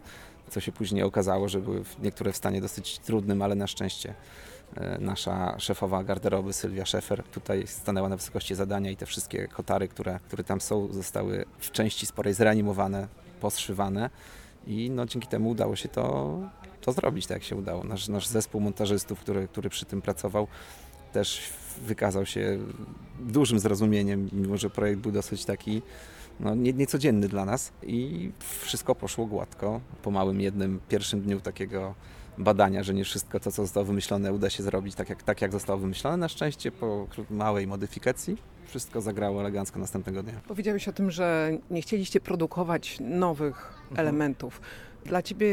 Co 0.51 0.61
się 0.61 0.73
później 0.73 1.03
okazało, 1.03 1.49
że 1.49 1.61
były 1.61 1.83
niektóre 2.03 2.33
w 2.33 2.37
stanie 2.37 2.61
dosyć 2.61 2.99
trudnym, 2.99 3.43
ale 3.43 3.55
na 3.55 3.67
szczęście 3.67 4.15
e, 4.77 4.99
nasza 5.01 5.59
szefowa 5.59 6.05
garderoby 6.05 6.53
Sylwia 6.53 6.87
Szefer 6.87 7.23
tutaj 7.23 7.67
stanęła 7.67 8.09
na 8.09 8.17
wysokości 8.17 8.55
zadania 8.55 8.91
i 8.91 8.97
te 8.97 9.07
wszystkie 9.07 9.49
kotary, 9.49 9.89
które, 9.89 10.21
które 10.27 10.45
tam 10.45 10.61
są, 10.61 10.93
zostały 10.93 11.45
w 11.59 11.71
części 11.71 12.07
sporej 12.07 12.35
zreanimowane, 12.35 13.09
poszywane 13.41 14.11
i 14.67 14.91
no, 14.91 15.07
dzięki 15.07 15.29
temu 15.29 15.51
udało 15.51 15.77
się 15.77 15.89
to 15.89 16.39
to 16.83 16.93
zrobić 16.93 17.27
tak 17.27 17.35
jak 17.35 17.45
się 17.45 17.57
udało. 17.57 17.85
Nasz, 17.85 18.09
nasz 18.09 18.27
zespół 18.27 18.61
montażystów, 18.61 19.21
który, 19.21 19.49
który 19.49 19.71
przy 19.71 19.85
tym 19.85 20.03
pracował, 20.03 20.47
też 21.13 21.51
wykazał 21.87 22.27
się 22.27 22.59
dużym 23.21 23.59
zrozumieniem, 23.59 24.29
mimo 24.33 24.57
że 24.57 24.71
projekt 24.71 25.01
był 25.01 25.13
dosyć 25.13 25.45
taki 25.45 25.83
no, 26.43 26.55
nie, 26.55 26.73
niecodzienny 26.73 27.29
dla 27.29 27.45
nas 27.45 27.73
i 27.83 28.31
wszystko 28.39 28.95
poszło 28.95 29.27
gładko. 29.27 29.81
Po 30.03 30.11
małym 30.11 30.41
jednym 30.41 30.81
pierwszym 30.89 31.21
dniu 31.21 31.41
takiego 31.41 31.95
badania, 32.39 32.83
że 32.83 32.95
nie 32.95 33.05
wszystko 33.05 33.41
to, 33.41 33.53
co 33.53 33.63
zostało 33.63 33.87
wymyślone, 33.87 34.33
uda 34.33 34.51
się 34.51 34.63
zrobić 34.63 34.95
tak, 34.95 35.09
jak, 35.09 35.23
tak, 35.23 35.43
jak 35.43 35.53
zostało 35.53 35.79
wymyślone. 35.79 36.17
Na 36.17 36.29
szczęście 36.29 36.73
po 36.73 37.07
małej 37.31 37.67
modyfikacji 37.67 38.37
wszystko 38.67 39.01
zagrało 39.01 39.41
elegancko 39.41 39.79
następnego 39.81 40.23
dnia. 40.23 40.41
Powiedziałeś 40.49 40.89
o 40.89 40.93
tym, 40.93 41.11
że 41.11 41.59
nie 41.71 41.83
chcieliście 41.83 42.21
produkować 42.21 42.97
nowych 43.01 43.73
mhm. 43.91 44.01
elementów. 44.01 44.61
Dla 45.05 45.23
Ciebie 45.23 45.49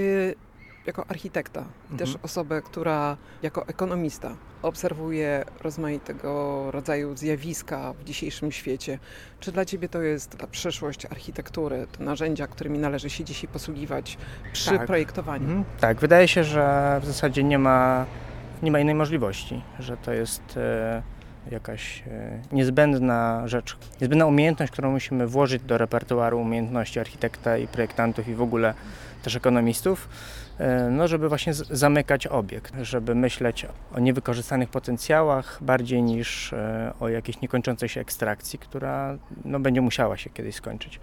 jako 0.89 1.05
architekta 1.09 1.59
i 1.59 1.91
mhm. 1.91 1.97
też 1.97 2.17
osobę, 2.23 2.61
która 2.61 3.17
jako 3.43 3.67
ekonomista 3.67 4.35
obserwuje 4.61 5.45
rozmaitego 5.61 6.71
rodzaju 6.71 7.17
zjawiska 7.17 7.93
w 7.93 8.03
dzisiejszym 8.03 8.51
świecie. 8.51 8.99
Czy 9.39 9.51
dla 9.51 9.65
Ciebie 9.65 9.89
to 9.89 10.01
jest 10.01 10.37
ta 10.37 10.47
przyszłość 10.47 11.05
architektury, 11.05 11.87
te 11.97 12.03
narzędzia, 12.03 12.47
którymi 12.47 12.79
należy 12.79 13.09
się 13.09 13.23
dzisiaj 13.23 13.49
posługiwać 13.49 14.17
przy 14.53 14.69
tak. 14.69 14.87
projektowaniu? 14.87 15.43
Mhm. 15.43 15.63
Tak, 15.79 15.99
wydaje 15.99 16.27
się, 16.27 16.43
że 16.43 16.99
w 17.03 17.05
zasadzie 17.05 17.43
nie 17.43 17.59
ma, 17.59 18.05
nie 18.63 18.71
ma 18.71 18.79
innej 18.79 18.95
możliwości, 18.95 19.61
że 19.79 19.97
to 19.97 20.13
jest 20.13 20.57
e, 20.57 21.01
jakaś 21.51 22.03
e, 22.07 22.39
niezbędna 22.51 23.47
rzecz, 23.47 23.77
niezbędna 24.01 24.25
umiejętność, 24.25 24.71
którą 24.71 24.91
musimy 24.91 25.27
włożyć 25.27 25.63
do 25.63 25.77
repertuaru 25.77 26.41
umiejętności 26.41 26.99
architekta 26.99 27.57
i 27.57 27.67
projektantów 27.67 28.27
i 28.27 28.35
w 28.35 28.41
ogóle 28.41 28.73
też 29.23 29.35
ekonomistów 29.35 30.09
no, 30.91 31.07
żeby 31.07 31.29
właśnie 31.29 31.53
zamykać 31.53 32.27
obiekt, 32.27 32.73
żeby 32.81 33.15
myśleć 33.15 33.65
o 33.95 33.99
niewykorzystanych 33.99 34.69
potencjałach 34.69 35.57
bardziej 35.61 36.03
niż 36.03 36.53
e, 36.53 36.93
o 36.99 37.09
jakiejś 37.09 37.41
niekończącej 37.41 37.89
się 37.89 38.01
ekstrakcji, 38.01 38.59
która 38.59 39.17
no, 39.45 39.59
będzie 39.59 39.81
musiała 39.81 40.17
się 40.17 40.29
kiedyś 40.29 40.55
skończyć. 40.55 40.99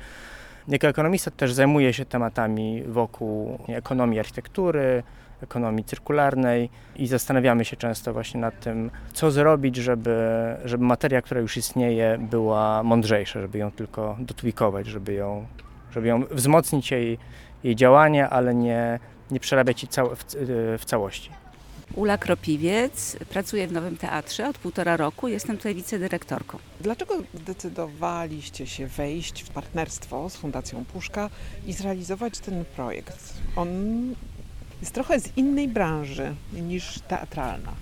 Jako 0.68 0.86
ekonomista 0.86 1.30
też 1.30 1.52
zajmuję 1.52 1.92
się 1.92 2.04
tematami 2.04 2.82
wokół 2.82 3.58
ekonomii 3.68 4.18
architektury, 4.18 5.02
ekonomii 5.42 5.84
cyrkularnej 5.84 6.70
i 6.96 7.06
zastanawiamy 7.06 7.64
się 7.64 7.76
często 7.76 8.12
właśnie 8.12 8.40
nad 8.40 8.60
tym, 8.60 8.90
co 9.12 9.30
zrobić, 9.30 9.76
żeby, 9.76 10.16
żeby 10.64 10.84
materia, 10.84 11.22
która 11.22 11.40
już 11.40 11.56
istnieje, 11.56 12.18
była 12.30 12.82
mądrzejsza, 12.82 13.40
żeby 13.40 13.58
ją 13.58 13.70
tylko 13.70 14.16
dotwikować, 14.18 14.86
żeby 14.86 15.14
ją, 15.14 15.46
żeby 15.90 16.08
ją 16.08 16.24
wzmocnić 16.30 16.90
jej, 16.90 17.18
jej 17.64 17.76
działanie, 17.76 18.28
ale 18.28 18.54
nie 18.54 18.98
nie 19.30 19.40
przerabiać 19.40 19.80
ci 19.80 19.88
cał 19.88 20.16
w, 20.16 20.24
w 20.78 20.84
całości. 20.84 21.30
Ula 21.94 22.18
Kropiwiec, 22.18 23.16
pracuję 23.28 23.68
w 23.68 23.72
Nowym 23.72 23.96
Teatrze 23.96 24.48
od 24.48 24.58
półtora 24.58 24.96
roku, 24.96 25.28
jestem 25.28 25.56
tutaj 25.56 25.74
wicedyrektorką. 25.74 26.58
Dlaczego 26.80 27.14
zdecydowaliście 27.34 28.66
się 28.66 28.86
wejść 28.86 29.42
w 29.42 29.50
partnerstwo 29.50 30.30
z 30.30 30.36
Fundacją 30.36 30.84
Puszka 30.84 31.30
i 31.66 31.72
zrealizować 31.72 32.38
ten 32.38 32.64
projekt? 32.64 33.34
On 33.56 33.68
jest 34.80 34.94
trochę 34.94 35.20
z 35.20 35.36
innej 35.36 35.68
branży 35.68 36.34
niż 36.52 36.98
teatralna. 37.08 37.72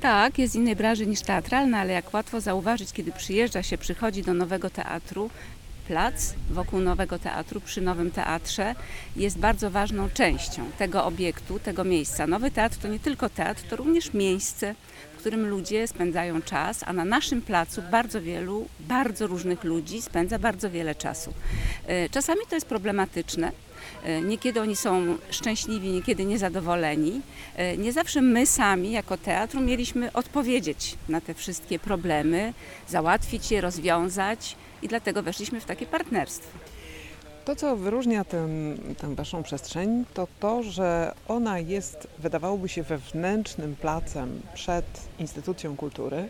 Tak, 0.00 0.38
jest 0.38 0.52
z 0.52 0.56
innej 0.56 0.76
branży 0.76 1.06
niż 1.06 1.20
teatralna, 1.20 1.78
ale 1.78 1.92
jak 1.92 2.14
łatwo 2.14 2.40
zauważyć, 2.40 2.92
kiedy 2.92 3.12
przyjeżdża 3.12 3.62
się, 3.62 3.78
przychodzi 3.78 4.22
do 4.22 4.34
nowego 4.34 4.70
teatru, 4.70 5.30
plac 5.88 6.34
wokół 6.50 6.80
nowego 6.80 7.18
teatru, 7.18 7.60
przy 7.60 7.80
nowym 7.80 8.10
teatrze 8.10 8.74
jest 9.16 9.38
bardzo 9.38 9.70
ważną 9.70 10.10
częścią 10.10 10.70
tego 10.78 11.04
obiektu, 11.04 11.58
tego 11.58 11.84
miejsca. 11.84 12.26
Nowy 12.26 12.50
teatr 12.50 12.76
to 12.76 12.88
nie 12.88 12.98
tylko 12.98 13.28
teatr, 13.28 13.62
to 13.62 13.76
również 13.76 14.12
miejsce, 14.12 14.74
w 15.16 15.18
którym 15.18 15.48
ludzie 15.48 15.88
spędzają 15.88 16.42
czas, 16.42 16.80
a 16.86 16.92
na 16.92 17.04
naszym 17.04 17.42
placu 17.42 17.82
bardzo 17.90 18.22
wielu, 18.22 18.68
bardzo 18.80 19.26
różnych 19.26 19.64
ludzi 19.64 20.02
spędza 20.02 20.38
bardzo 20.38 20.70
wiele 20.70 20.94
czasu. 20.94 21.32
E, 21.86 22.08
czasami 22.08 22.40
to 22.48 22.54
jest 22.54 22.66
problematyczne, 22.66 23.52
E, 24.04 24.20
niekiedy 24.20 24.60
oni 24.60 24.76
są 24.76 25.18
szczęśliwi, 25.30 25.88
niekiedy 25.88 26.24
niezadowoleni. 26.24 27.20
E, 27.56 27.76
nie 27.76 27.92
zawsze 27.92 28.22
my 28.22 28.46
sami 28.46 28.92
jako 28.92 29.16
teatr 29.16 29.58
mieliśmy 29.58 30.12
odpowiedzieć 30.12 30.94
na 31.08 31.20
te 31.20 31.34
wszystkie 31.34 31.78
problemy, 31.78 32.52
załatwić 32.88 33.50
je, 33.50 33.60
rozwiązać 33.60 34.56
i 34.82 34.88
dlatego 34.88 35.22
weszliśmy 35.22 35.60
w 35.60 35.64
takie 35.64 35.86
partnerstwo. 35.86 36.58
To, 37.44 37.56
co 37.56 37.76
wyróżnia 37.76 38.24
tę, 38.24 38.48
waszą 39.14 39.42
przestrzeń, 39.42 40.04
to 40.14 40.28
to, 40.40 40.62
że 40.62 41.14
ona 41.28 41.58
jest, 41.58 42.08
wydawałoby 42.18 42.68
się, 42.68 42.82
wewnętrznym 42.82 43.76
placem 43.76 44.42
przed 44.54 44.84
instytucją 45.18 45.76
kultury, 45.76 46.28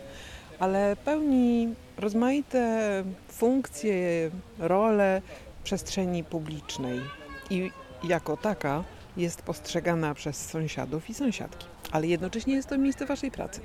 ale 0.59 0.95
pełni 1.05 1.73
rozmaite 1.97 3.03
funkcje, 3.29 4.31
role 4.59 5.21
przestrzeni 5.63 6.23
publicznej 6.23 7.01
i 7.49 7.71
jako 8.03 8.37
taka 8.37 8.83
jest 9.17 9.41
postrzegana 9.41 10.13
przez 10.13 10.49
sąsiadów 10.49 11.09
i 11.09 11.13
sąsiadki. 11.13 11.65
Ale 11.91 12.07
jednocześnie 12.07 12.53
jest 12.53 12.69
to 12.69 12.77
miejsce 12.77 13.05
Waszej 13.05 13.31
pracy. 13.31 13.61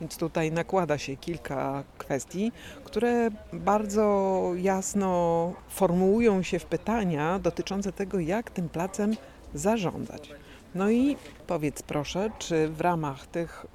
Więc 0.00 0.16
tutaj 0.16 0.52
nakłada 0.52 0.98
się 0.98 1.16
kilka 1.16 1.84
kwestii, 1.98 2.52
które 2.84 3.30
bardzo 3.52 4.52
jasno 4.56 5.52
formułują 5.68 6.42
się 6.42 6.58
w 6.58 6.64
pytania 6.64 7.38
dotyczące 7.38 7.92
tego, 7.92 8.20
jak 8.20 8.50
tym 8.50 8.68
placem 8.68 9.16
zarządzać. 9.54 10.30
No 10.74 10.90
i 10.90 11.16
powiedz 11.46 11.82
proszę, 11.82 12.30
czy 12.38 12.68
w 12.68 12.80
ramach 12.80 13.26
tych 13.26 13.66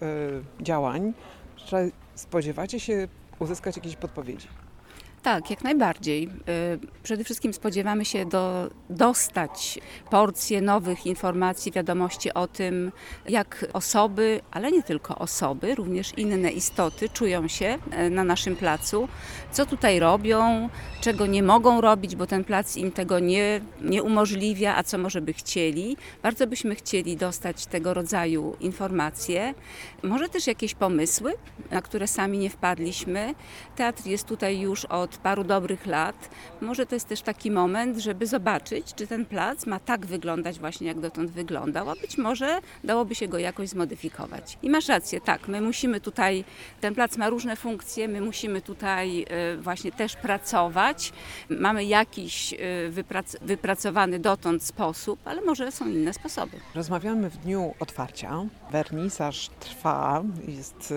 y, 0.59 0.63
działań 0.63 1.13
spodziewacie 2.15 2.79
się 2.79 3.07
uzyskać 3.39 3.75
jakieś 3.75 3.95
podpowiedzi? 3.95 4.47
Tak, 5.21 5.49
jak 5.49 5.63
najbardziej. 5.63 6.29
Y, 6.73 7.01
przede 7.03 7.23
wszystkim 7.23 7.53
spodziewamy 7.53 8.05
się 8.05 8.25
do, 8.25 8.69
dostać 8.89 9.79
porcje 10.09 10.61
nowych 10.61 11.05
informacji, 11.05 11.71
wiadomości 11.71 12.33
o 12.33 12.47
tym, 12.47 12.91
jak 13.29 13.65
osoby, 13.73 14.41
ale 14.51 14.71
nie 14.71 14.83
tylko 14.83 15.15
osoby, 15.15 15.75
również 15.75 16.17
inne 16.17 16.51
istoty 16.51 17.09
czują 17.09 17.47
się 17.47 17.77
y, 18.05 18.09
na 18.09 18.23
naszym 18.23 18.55
placu, 18.55 19.07
co 19.51 19.65
tutaj 19.65 19.99
robią, 19.99 20.69
czego 21.01 21.25
nie 21.25 21.43
mogą 21.43 21.81
robić, 21.81 22.15
bo 22.15 22.27
ten 22.27 22.43
plac 22.43 22.77
im 22.77 22.91
tego 22.91 23.19
nie, 23.19 23.61
nie 23.81 24.03
umożliwia, 24.03 24.75
a 24.75 24.83
co 24.83 24.97
może 24.97 25.21
by 25.21 25.33
chcieli. 25.33 25.97
Bardzo 26.23 26.47
byśmy 26.47 26.75
chcieli 26.75 27.17
dostać 27.17 27.65
tego 27.65 27.93
rodzaju 27.93 28.55
informacje, 28.59 29.53
może 30.03 30.29
też 30.29 30.47
jakieś 30.47 30.73
pomysły, 30.73 31.33
na 31.71 31.81
które 31.81 32.07
sami 32.07 32.37
nie 32.37 32.49
wpadliśmy. 32.49 33.35
Teatr 33.75 34.05
jest 34.05 34.27
tutaj 34.27 34.59
już 34.59 34.85
od 34.85 35.10
od 35.11 35.17
paru 35.17 35.43
dobrych 35.43 35.85
lat. 35.85 36.29
Może 36.61 36.85
to 36.85 36.95
jest 36.95 37.07
też 37.07 37.21
taki 37.21 37.51
moment, 37.51 37.97
żeby 37.97 38.27
zobaczyć, 38.27 38.93
czy 38.95 39.07
ten 39.07 39.25
plac 39.25 39.65
ma 39.65 39.79
tak 39.79 40.05
wyglądać 40.05 40.59
właśnie, 40.59 40.87
jak 40.87 40.99
dotąd 40.99 41.31
wyglądał, 41.31 41.89
a 41.89 41.95
być 41.95 42.17
może 42.17 42.59
dałoby 42.83 43.15
się 43.15 43.27
go 43.27 43.37
jakoś 43.37 43.69
zmodyfikować. 43.69 44.57
I 44.63 44.69
masz 44.69 44.87
rację, 44.87 45.21
tak, 45.21 45.47
my 45.47 45.61
musimy 45.61 46.01
tutaj, 46.01 46.43
ten 46.81 46.95
plac 46.95 47.17
ma 47.17 47.29
różne 47.29 47.55
funkcje, 47.55 48.07
my 48.07 48.21
musimy 48.21 48.61
tutaj 48.61 49.25
e, 49.29 49.57
właśnie 49.57 49.91
też 49.91 50.15
pracować. 50.15 51.13
Mamy 51.49 51.85
jakiś 51.85 52.53
e, 52.53 52.57
wyprac 52.89 53.35
wypracowany 53.41 54.19
dotąd 54.19 54.63
sposób, 54.63 55.19
ale 55.25 55.41
może 55.41 55.71
są 55.71 55.87
inne 55.87 56.13
sposoby. 56.13 56.57
Rozmawiamy 56.75 57.29
w 57.29 57.37
dniu 57.37 57.73
otwarcia. 57.79 58.45
Wernisaż 58.71 59.49
trwa, 59.59 60.23
jest 60.47 60.93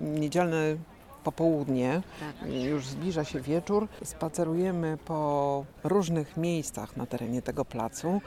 e, 0.00 0.04
niedzielny 0.20 0.78
popołudnie, 1.24 2.02
tak. 2.20 2.52
już 2.52 2.86
zbliża 2.86 3.24
się 3.24 3.40
wieczór. 3.40 3.88
Spacerujemy 4.04 4.98
po 5.04 5.64
różnych 5.84 6.36
miejscach 6.36 6.96
na 6.96 7.06
terenie 7.06 7.42
tego 7.42 7.64
placu. 7.64 8.20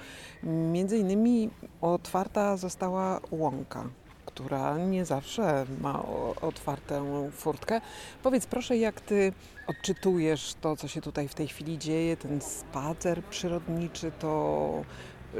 Między 0.44 0.98
innymi 0.98 1.50
otwarta 1.82 2.58
została 2.58 3.20
łąka 3.32 3.90
która 4.26 4.78
nie 4.78 5.06
zawsze 5.06 5.66
ma 5.82 6.04
otwartą 6.42 7.32
furtkę. 7.32 7.82
Powiedz 8.24 8.46
proszę, 8.46 8.78
jak 8.78 9.02
ty 9.02 9.34
odczytujesz 9.68 10.56
to, 10.62 10.76
co 10.76 10.88
się 10.88 11.02
tutaj 11.02 11.28
w 11.28 11.36
tej 11.36 11.48
chwili 11.48 11.78
dzieje, 11.78 12.18
ten 12.18 12.42
spacer 12.42 13.24
przyrodniczy, 13.24 14.12
to 14.20 14.82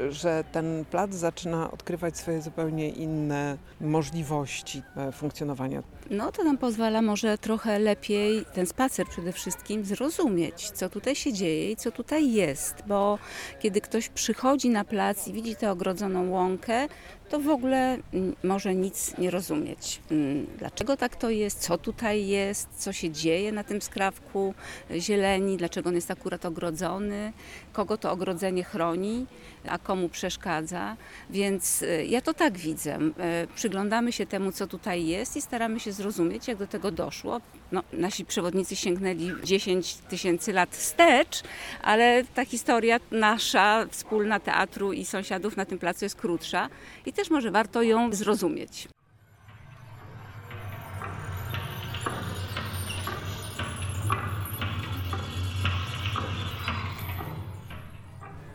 że 0.08 0.44
ten 0.52 0.84
plac 0.90 1.14
zaczyna 1.14 1.70
odkrywać 1.70 2.16
swoje 2.16 2.42
zupełnie 2.42 2.88
inne 2.88 3.56
możliwości 3.80 4.82
e, 4.96 5.12
funkcjonowania. 5.12 5.82
No 6.10 6.32
to 6.32 6.44
nam 6.44 6.58
pozwala 6.58 7.02
może 7.02 7.38
trochę 7.38 7.78
lepiej 7.78 8.44
ten 8.54 8.66
spacer 8.66 9.06
przede 9.06 9.32
wszystkim 9.32 9.84
zrozumieć, 9.84 10.70
co 10.70 10.88
tutaj 10.90 11.14
się 11.14 11.32
dzieje 11.32 11.70
i 11.70 11.76
co 11.76 11.92
tutaj 11.92 12.32
jest, 12.32 12.74
bo 12.86 13.18
kiedy 13.60 13.80
ktoś 13.80 14.08
przychodzi 14.08 14.68
na 14.70 14.84
plac 14.84 15.28
i 15.28 15.32
widzi 15.32 15.56
tę 15.56 15.70
ogrodzoną 15.70 16.30
łąkę, 16.30 16.88
to 17.28 17.40
w 17.40 17.48
ogóle 17.48 17.98
mm, 18.14 18.36
może 18.42 18.74
nic 18.74 19.18
nie 19.18 19.30
rozumieć. 19.30 20.00
Mm, 20.10 20.46
dlaczego 20.58 20.96
tak 20.96 21.16
to 21.16 21.30
jest, 21.30 21.60
co 21.60 21.78
tutaj 21.78 22.26
jest, 22.26 22.68
co 22.76 22.92
się 22.92 23.10
dzieje 23.10 23.52
na 23.52 23.64
tym 23.64 23.82
skrawku 23.82 24.54
zieleni, 24.98 25.56
dlaczego 25.56 25.88
on 25.88 25.94
jest 25.94 26.10
akurat 26.10 26.44
ogrodzony, 26.44 27.32
kogo 27.72 27.96
to 27.96 28.12
ogrodzenie 28.12 28.64
chroni, 28.64 29.26
a 29.68 29.78
komu 29.78 30.08
przeszkadza. 30.08 30.96
Więc 31.30 31.82
y, 31.82 32.06
ja 32.08 32.20
to 32.20 32.34
tak 32.34 32.58
widzę. 32.58 32.98
Y, 32.98 33.12
przyglądamy 33.54 34.12
się 34.12 34.26
temu, 34.26 34.52
co 34.52 34.66
tutaj 34.66 35.06
jest 35.06 35.36
i 35.36 35.42
staramy 35.42 35.80
się 35.80 35.92
zrozumieć, 35.92 36.48
jak 36.48 36.58
do 36.58 36.66
tego 36.66 36.90
doszło. 36.90 37.40
No, 37.72 37.82
nasi 37.92 38.24
przewodnicy 38.24 38.76
sięgnęli 38.76 39.32
10 39.44 39.94
tysięcy 39.94 40.52
lat 40.52 40.76
wstecz, 40.76 41.42
ale 41.82 42.24
ta 42.34 42.44
historia 42.44 43.00
nasza, 43.10 43.86
wspólna 43.90 44.40
teatru 44.40 44.92
i 44.92 45.04
sąsiadów 45.04 45.56
na 45.56 45.64
tym 45.64 45.78
placu 45.78 46.04
jest 46.04 46.16
krótsza 46.16 46.68
i 47.06 47.12
też 47.12 47.30
może 47.30 47.50
warto 47.50 47.82
ją 47.82 48.12
zrozumieć. 48.12 48.88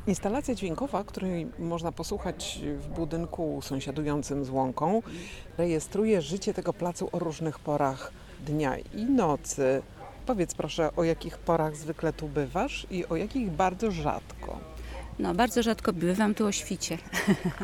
Instalacja 0.08 0.56
dźwiękowa, 0.56 1.04
której 1.04 1.48
można 1.60 1.92
posłuchać 1.92 2.60
w 2.78 2.88
budynku 2.88 3.60
sąsiadującym 3.62 4.46
z 4.46 4.50
łąką, 4.50 5.02
rejestruje 5.58 6.22
życie 6.22 6.54
tego 6.54 6.74
placu 6.74 7.10
o 7.12 7.20
różnych 7.20 7.60
porach 7.60 8.12
dnia 8.46 8.78
i 8.78 9.06
nocy. 9.06 9.82
Powiedz 10.26 10.56
proszę, 10.56 10.90
o 10.96 11.04
jakich 11.04 11.38
porach 11.38 11.76
zwykle 11.76 12.14
tu 12.14 12.28
bywasz 12.28 12.88
i 12.92 13.06
o 13.06 13.16
jakich 13.16 13.52
bardzo 13.52 13.92
rzadko. 13.92 14.60
No, 15.20 15.34
bardzo 15.34 15.64
rzadko 15.64 15.94
bywam 15.94 16.36
tu 16.36 16.46
o 16.46 16.52
świcie. 16.52 16.98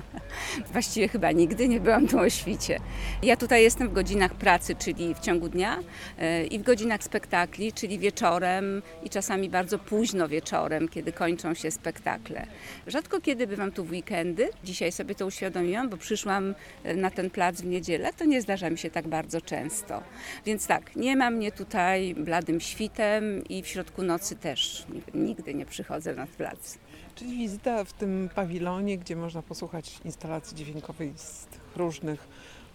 Właściwie 0.73 1.07
chyba 1.07 1.31
nigdy 1.31 1.67
nie 1.67 1.79
byłam 1.79 2.07
tu 2.07 2.19
o 2.19 2.29
świcie. 2.29 2.79
Ja 3.23 3.38
tutaj 3.38 3.63
jestem 3.63 3.89
w 3.89 3.93
godzinach 3.93 4.33
pracy, 4.33 4.75
czyli 4.75 5.15
w 5.15 5.19
ciągu 5.19 5.49
dnia 5.49 5.79
e, 6.17 6.45
i 6.45 6.60
w 6.60 6.63
godzinach 6.63 7.03
spektakli, 7.03 7.73
czyli 7.73 7.99
wieczorem 7.99 8.81
i 9.03 9.10
czasami 9.10 9.49
bardzo 9.49 9.79
późno 9.79 10.27
wieczorem, 10.27 10.88
kiedy 10.88 11.12
kończą 11.12 11.53
się 11.53 11.71
spektakle. 11.71 12.47
Rzadko 12.88 13.21
kiedy 13.21 13.47
bywam 13.47 13.71
tu 13.71 13.83
w 13.83 13.91
weekendy. 13.91 14.49
Dzisiaj 14.63 14.91
sobie 14.91 15.15
to 15.15 15.25
uświadomiłam, 15.25 15.89
bo 15.89 15.97
przyszłam 15.97 16.55
e, 16.83 16.95
na 16.95 17.12
ten 17.12 17.29
plac 17.29 17.62
w 17.62 17.65
niedzielę. 17.65 18.13
To 18.13 18.25
nie 18.25 18.41
zdarza 18.41 18.69
mi 18.69 18.77
się 18.77 18.89
tak 18.89 19.07
bardzo 19.07 19.41
często. 19.41 20.03
Więc 20.45 20.67
tak, 20.67 20.95
nie 20.95 21.15
ma 21.15 21.29
mnie 21.29 21.51
tutaj 21.51 22.15
bladym 22.15 22.60
świtem 22.60 23.43
i 23.49 23.63
w 23.63 23.67
środku 23.67 24.03
nocy 24.03 24.36
też 24.36 24.86
nigdy 25.13 25.53
nie 25.53 25.65
przychodzę 25.65 26.15
na 26.15 26.27
plac. 26.27 26.77
Czyli 27.17 27.38
wizyta 27.38 27.84
w 27.84 27.93
tym 27.93 28.30
pawilonie, 28.36 28.97
gdzie 28.97 29.15
można 29.15 29.41
posłuchać 29.41 29.99
instalacji 30.06 30.58
dźwiękowej 30.58 31.13
z 31.15 31.45
tych 31.45 31.62
różnych 31.75 32.27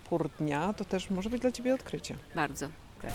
pór 0.09 0.31
dnia, 0.39 0.73
to 0.73 0.85
też 0.85 1.11
może 1.11 1.31
być 1.31 1.43
dla 1.43 1.53
Ciebie 1.53 1.75
odkrycie. 1.75 2.17
Bardzo. 2.35 2.69
Tak. 3.03 3.13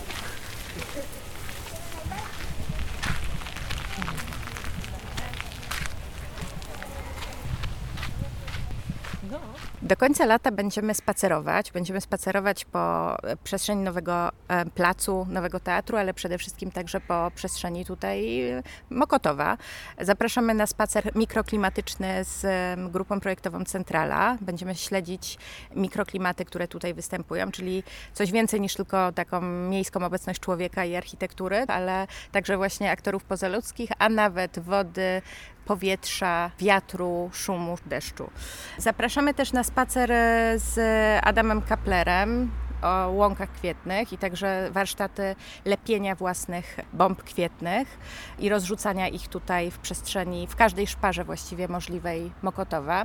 Do 9.82 9.96
końca 9.96 10.26
lata 10.26 10.50
będziemy 10.50 10.94
spacerować. 10.94 11.72
Będziemy 11.72 12.00
spacerować 12.00 12.64
po 12.64 13.16
przestrzeni 13.44 13.82
nowego 13.82 14.30
e, 14.48 14.66
placu, 14.66 15.26
nowego 15.30 15.60
teatru, 15.60 15.96
ale 15.96 16.14
przede 16.14 16.38
wszystkim 16.38 16.70
także 16.70 17.00
po 17.00 17.30
przestrzeni 17.34 17.84
tutaj 17.84 18.42
Mokotowa. 18.90 19.56
Zapraszamy 20.00 20.54
na 20.54 20.66
spacer 20.66 21.16
mikroklimatyczny 21.16 22.24
z 22.24 22.46
grupą 22.92 23.20
projektową 23.20 23.64
Centrala. 23.64 24.38
Będziemy 24.40 24.74
śledzić 24.74 25.38
mikroklimaty, 25.74 26.44
które 26.44 26.68
tutaj 26.68 26.94
występują, 26.94 27.50
czyli 27.50 27.82
coś 28.12 28.32
więcej 28.32 28.60
niż 28.60 28.74
tylko 28.74 29.12
taką 29.12 29.40
miejską 29.42 30.04
obecność 30.04 30.40
człowieka 30.40 30.84
i 30.84 30.96
architektury, 30.96 31.64
ale 31.68 32.06
także 32.32 32.56
właśnie 32.56 32.90
aktorów 32.90 33.24
pozaludzkich, 33.24 33.90
a 33.98 34.08
nawet 34.08 34.58
wody, 34.58 35.22
powietrza, 35.68 36.50
wiatru, 36.58 37.30
szumu, 37.32 37.76
deszczu. 37.86 38.30
Zapraszamy 38.78 39.34
też 39.34 39.52
na 39.52 39.64
spacer 39.64 40.10
z 40.56 40.78
Adamem 41.24 41.62
Kaplerem, 41.62 42.50
o 42.82 43.10
łąkach 43.10 43.52
kwietnych 43.52 44.12
i 44.12 44.18
także 44.18 44.68
warsztaty 44.72 45.36
lepienia 45.64 46.14
własnych 46.14 46.76
bomb 46.92 47.22
kwietnych 47.22 47.98
i 48.38 48.48
rozrzucania 48.48 49.08
ich 49.08 49.28
tutaj 49.28 49.70
w 49.70 49.78
przestrzeni, 49.78 50.46
w 50.46 50.56
każdej 50.56 50.86
szparze 50.86 51.24
właściwie 51.24 51.68
możliwej 51.68 52.32
Mokotowa. 52.42 53.04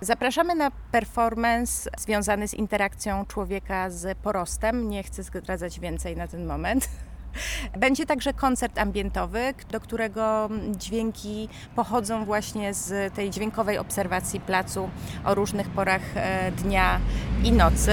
Zapraszamy 0.00 0.54
na 0.54 0.70
performance 0.70 1.90
związany 1.98 2.48
z 2.48 2.54
interakcją 2.54 3.26
człowieka 3.26 3.90
z 3.90 4.18
porostem. 4.18 4.88
Nie 4.88 5.02
chcę 5.02 5.22
zdradzać 5.22 5.80
więcej 5.80 6.16
na 6.16 6.28
ten 6.28 6.46
moment. 6.46 6.88
Będzie 7.78 8.06
także 8.06 8.32
koncert 8.32 8.78
ambientowy, 8.78 9.54
do 9.70 9.80
którego 9.80 10.48
dźwięki 10.76 11.48
pochodzą 11.76 12.24
właśnie 12.24 12.74
z 12.74 13.14
tej 13.14 13.30
dźwiękowej 13.30 13.78
obserwacji 13.78 14.40
placu 14.40 14.90
o 15.24 15.34
różnych 15.34 15.68
porach 15.68 16.02
e, 16.16 16.52
dnia 16.52 17.00
i 17.44 17.52
nocy. 17.52 17.92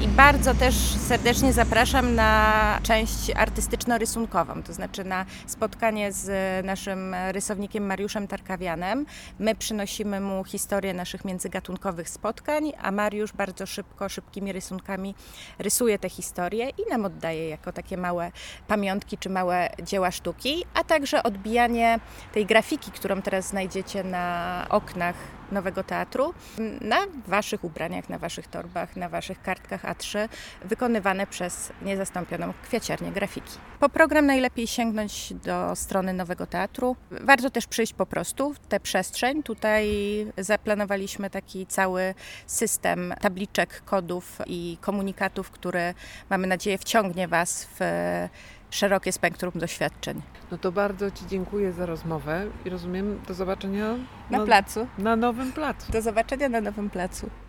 I 0.00 0.08
bardzo 0.08 0.54
też 0.54 0.74
serdecznie 1.08 1.52
zapraszam 1.52 2.14
na 2.14 2.80
część 2.82 3.30
artystyczno-rysunkową, 3.30 4.62
to 4.62 4.72
znaczy 4.72 5.04
na 5.04 5.26
spotkanie 5.46 6.12
z 6.12 6.30
naszym 6.66 7.14
rysownikiem 7.30 7.86
Mariuszem 7.86 8.28
Tarkawianem. 8.28 9.06
My 9.38 9.54
przynosimy 9.54 10.20
mu 10.20 10.44
historię 10.44 10.94
naszych 10.94 11.24
międzygatunkowych 11.24 12.08
spotkań, 12.08 12.72
a 12.82 12.90
Mariusz 12.90 13.32
bardzo 13.32 13.66
szybko, 13.66 14.08
szybkimi 14.08 14.52
rysunkami 14.52 15.14
rysuje 15.58 15.98
te 15.98 16.08
historie 16.08 16.68
i 16.68 16.90
nam 16.90 17.04
oddaje 17.04 17.48
jako 17.48 17.72
takie 17.72 17.96
małe 17.96 18.32
pamiątki 18.68 19.18
czy 19.18 19.30
małe 19.30 19.70
dzieła 19.82 20.10
sztuki, 20.10 20.64
a 20.74 20.84
także 20.84 21.22
odbijanie 21.22 22.00
tej 22.32 22.46
grafiki, 22.46 22.90
którą 22.90 23.22
teraz 23.22 23.48
znajdziecie 23.48 24.04
na 24.04 24.66
oknach 24.70 25.16
nowego 25.52 25.84
teatru 25.84 26.34
na 26.80 26.96
waszych 27.26 27.64
ubraniach, 27.64 28.08
na 28.08 28.18
waszych 28.18 28.46
torbach, 28.46 28.96
na 28.96 29.08
waszych 29.08 29.42
kartkach 29.42 29.82
A3 29.82 30.28
wykonywane 30.64 31.26
przez 31.26 31.72
niezastąpioną 31.82 32.52
kwiaciarnię 32.62 33.12
grafiki. 33.12 33.52
Po 33.80 33.88
program 33.88 34.26
najlepiej 34.26 34.66
sięgnąć 34.66 35.34
do 35.34 35.76
strony 35.76 36.12
nowego 36.12 36.46
teatru. 36.46 36.96
Warto 37.10 37.50
też 37.50 37.66
przyjść 37.66 37.92
po 37.92 38.06
prostu 38.06 38.54
w 38.54 38.58
tę 38.58 38.80
przestrzeń. 38.80 39.42
Tutaj 39.42 39.86
zaplanowaliśmy 40.38 41.30
taki 41.30 41.66
cały 41.66 42.14
system 42.46 43.14
tabliczek, 43.20 43.82
kodów 43.84 44.38
i 44.46 44.78
komunikatów, 44.80 45.50
który 45.50 45.94
mamy 46.30 46.46
nadzieję 46.46 46.78
wciągnie 46.78 47.28
was 47.28 47.68
w 47.80 47.80
szerokie 48.70 49.12
spektrum 49.12 49.52
doświadczeń. 49.54 50.22
No 50.50 50.58
to 50.58 50.72
bardzo 50.72 51.10
Ci 51.10 51.26
dziękuję 51.26 51.72
za 51.72 51.86
rozmowę 51.86 52.46
i 52.64 52.70
rozumiem 52.70 53.20
do 53.28 53.34
zobaczenia 53.34 53.94
na, 54.30 54.38
na 54.38 54.44
placu. 54.44 54.86
Na 54.98 55.16
nowym 55.16 55.52
placu. 55.52 55.92
Do 55.92 56.02
zobaczenia 56.02 56.48
na 56.48 56.60
nowym 56.60 56.90
placu. 56.90 57.30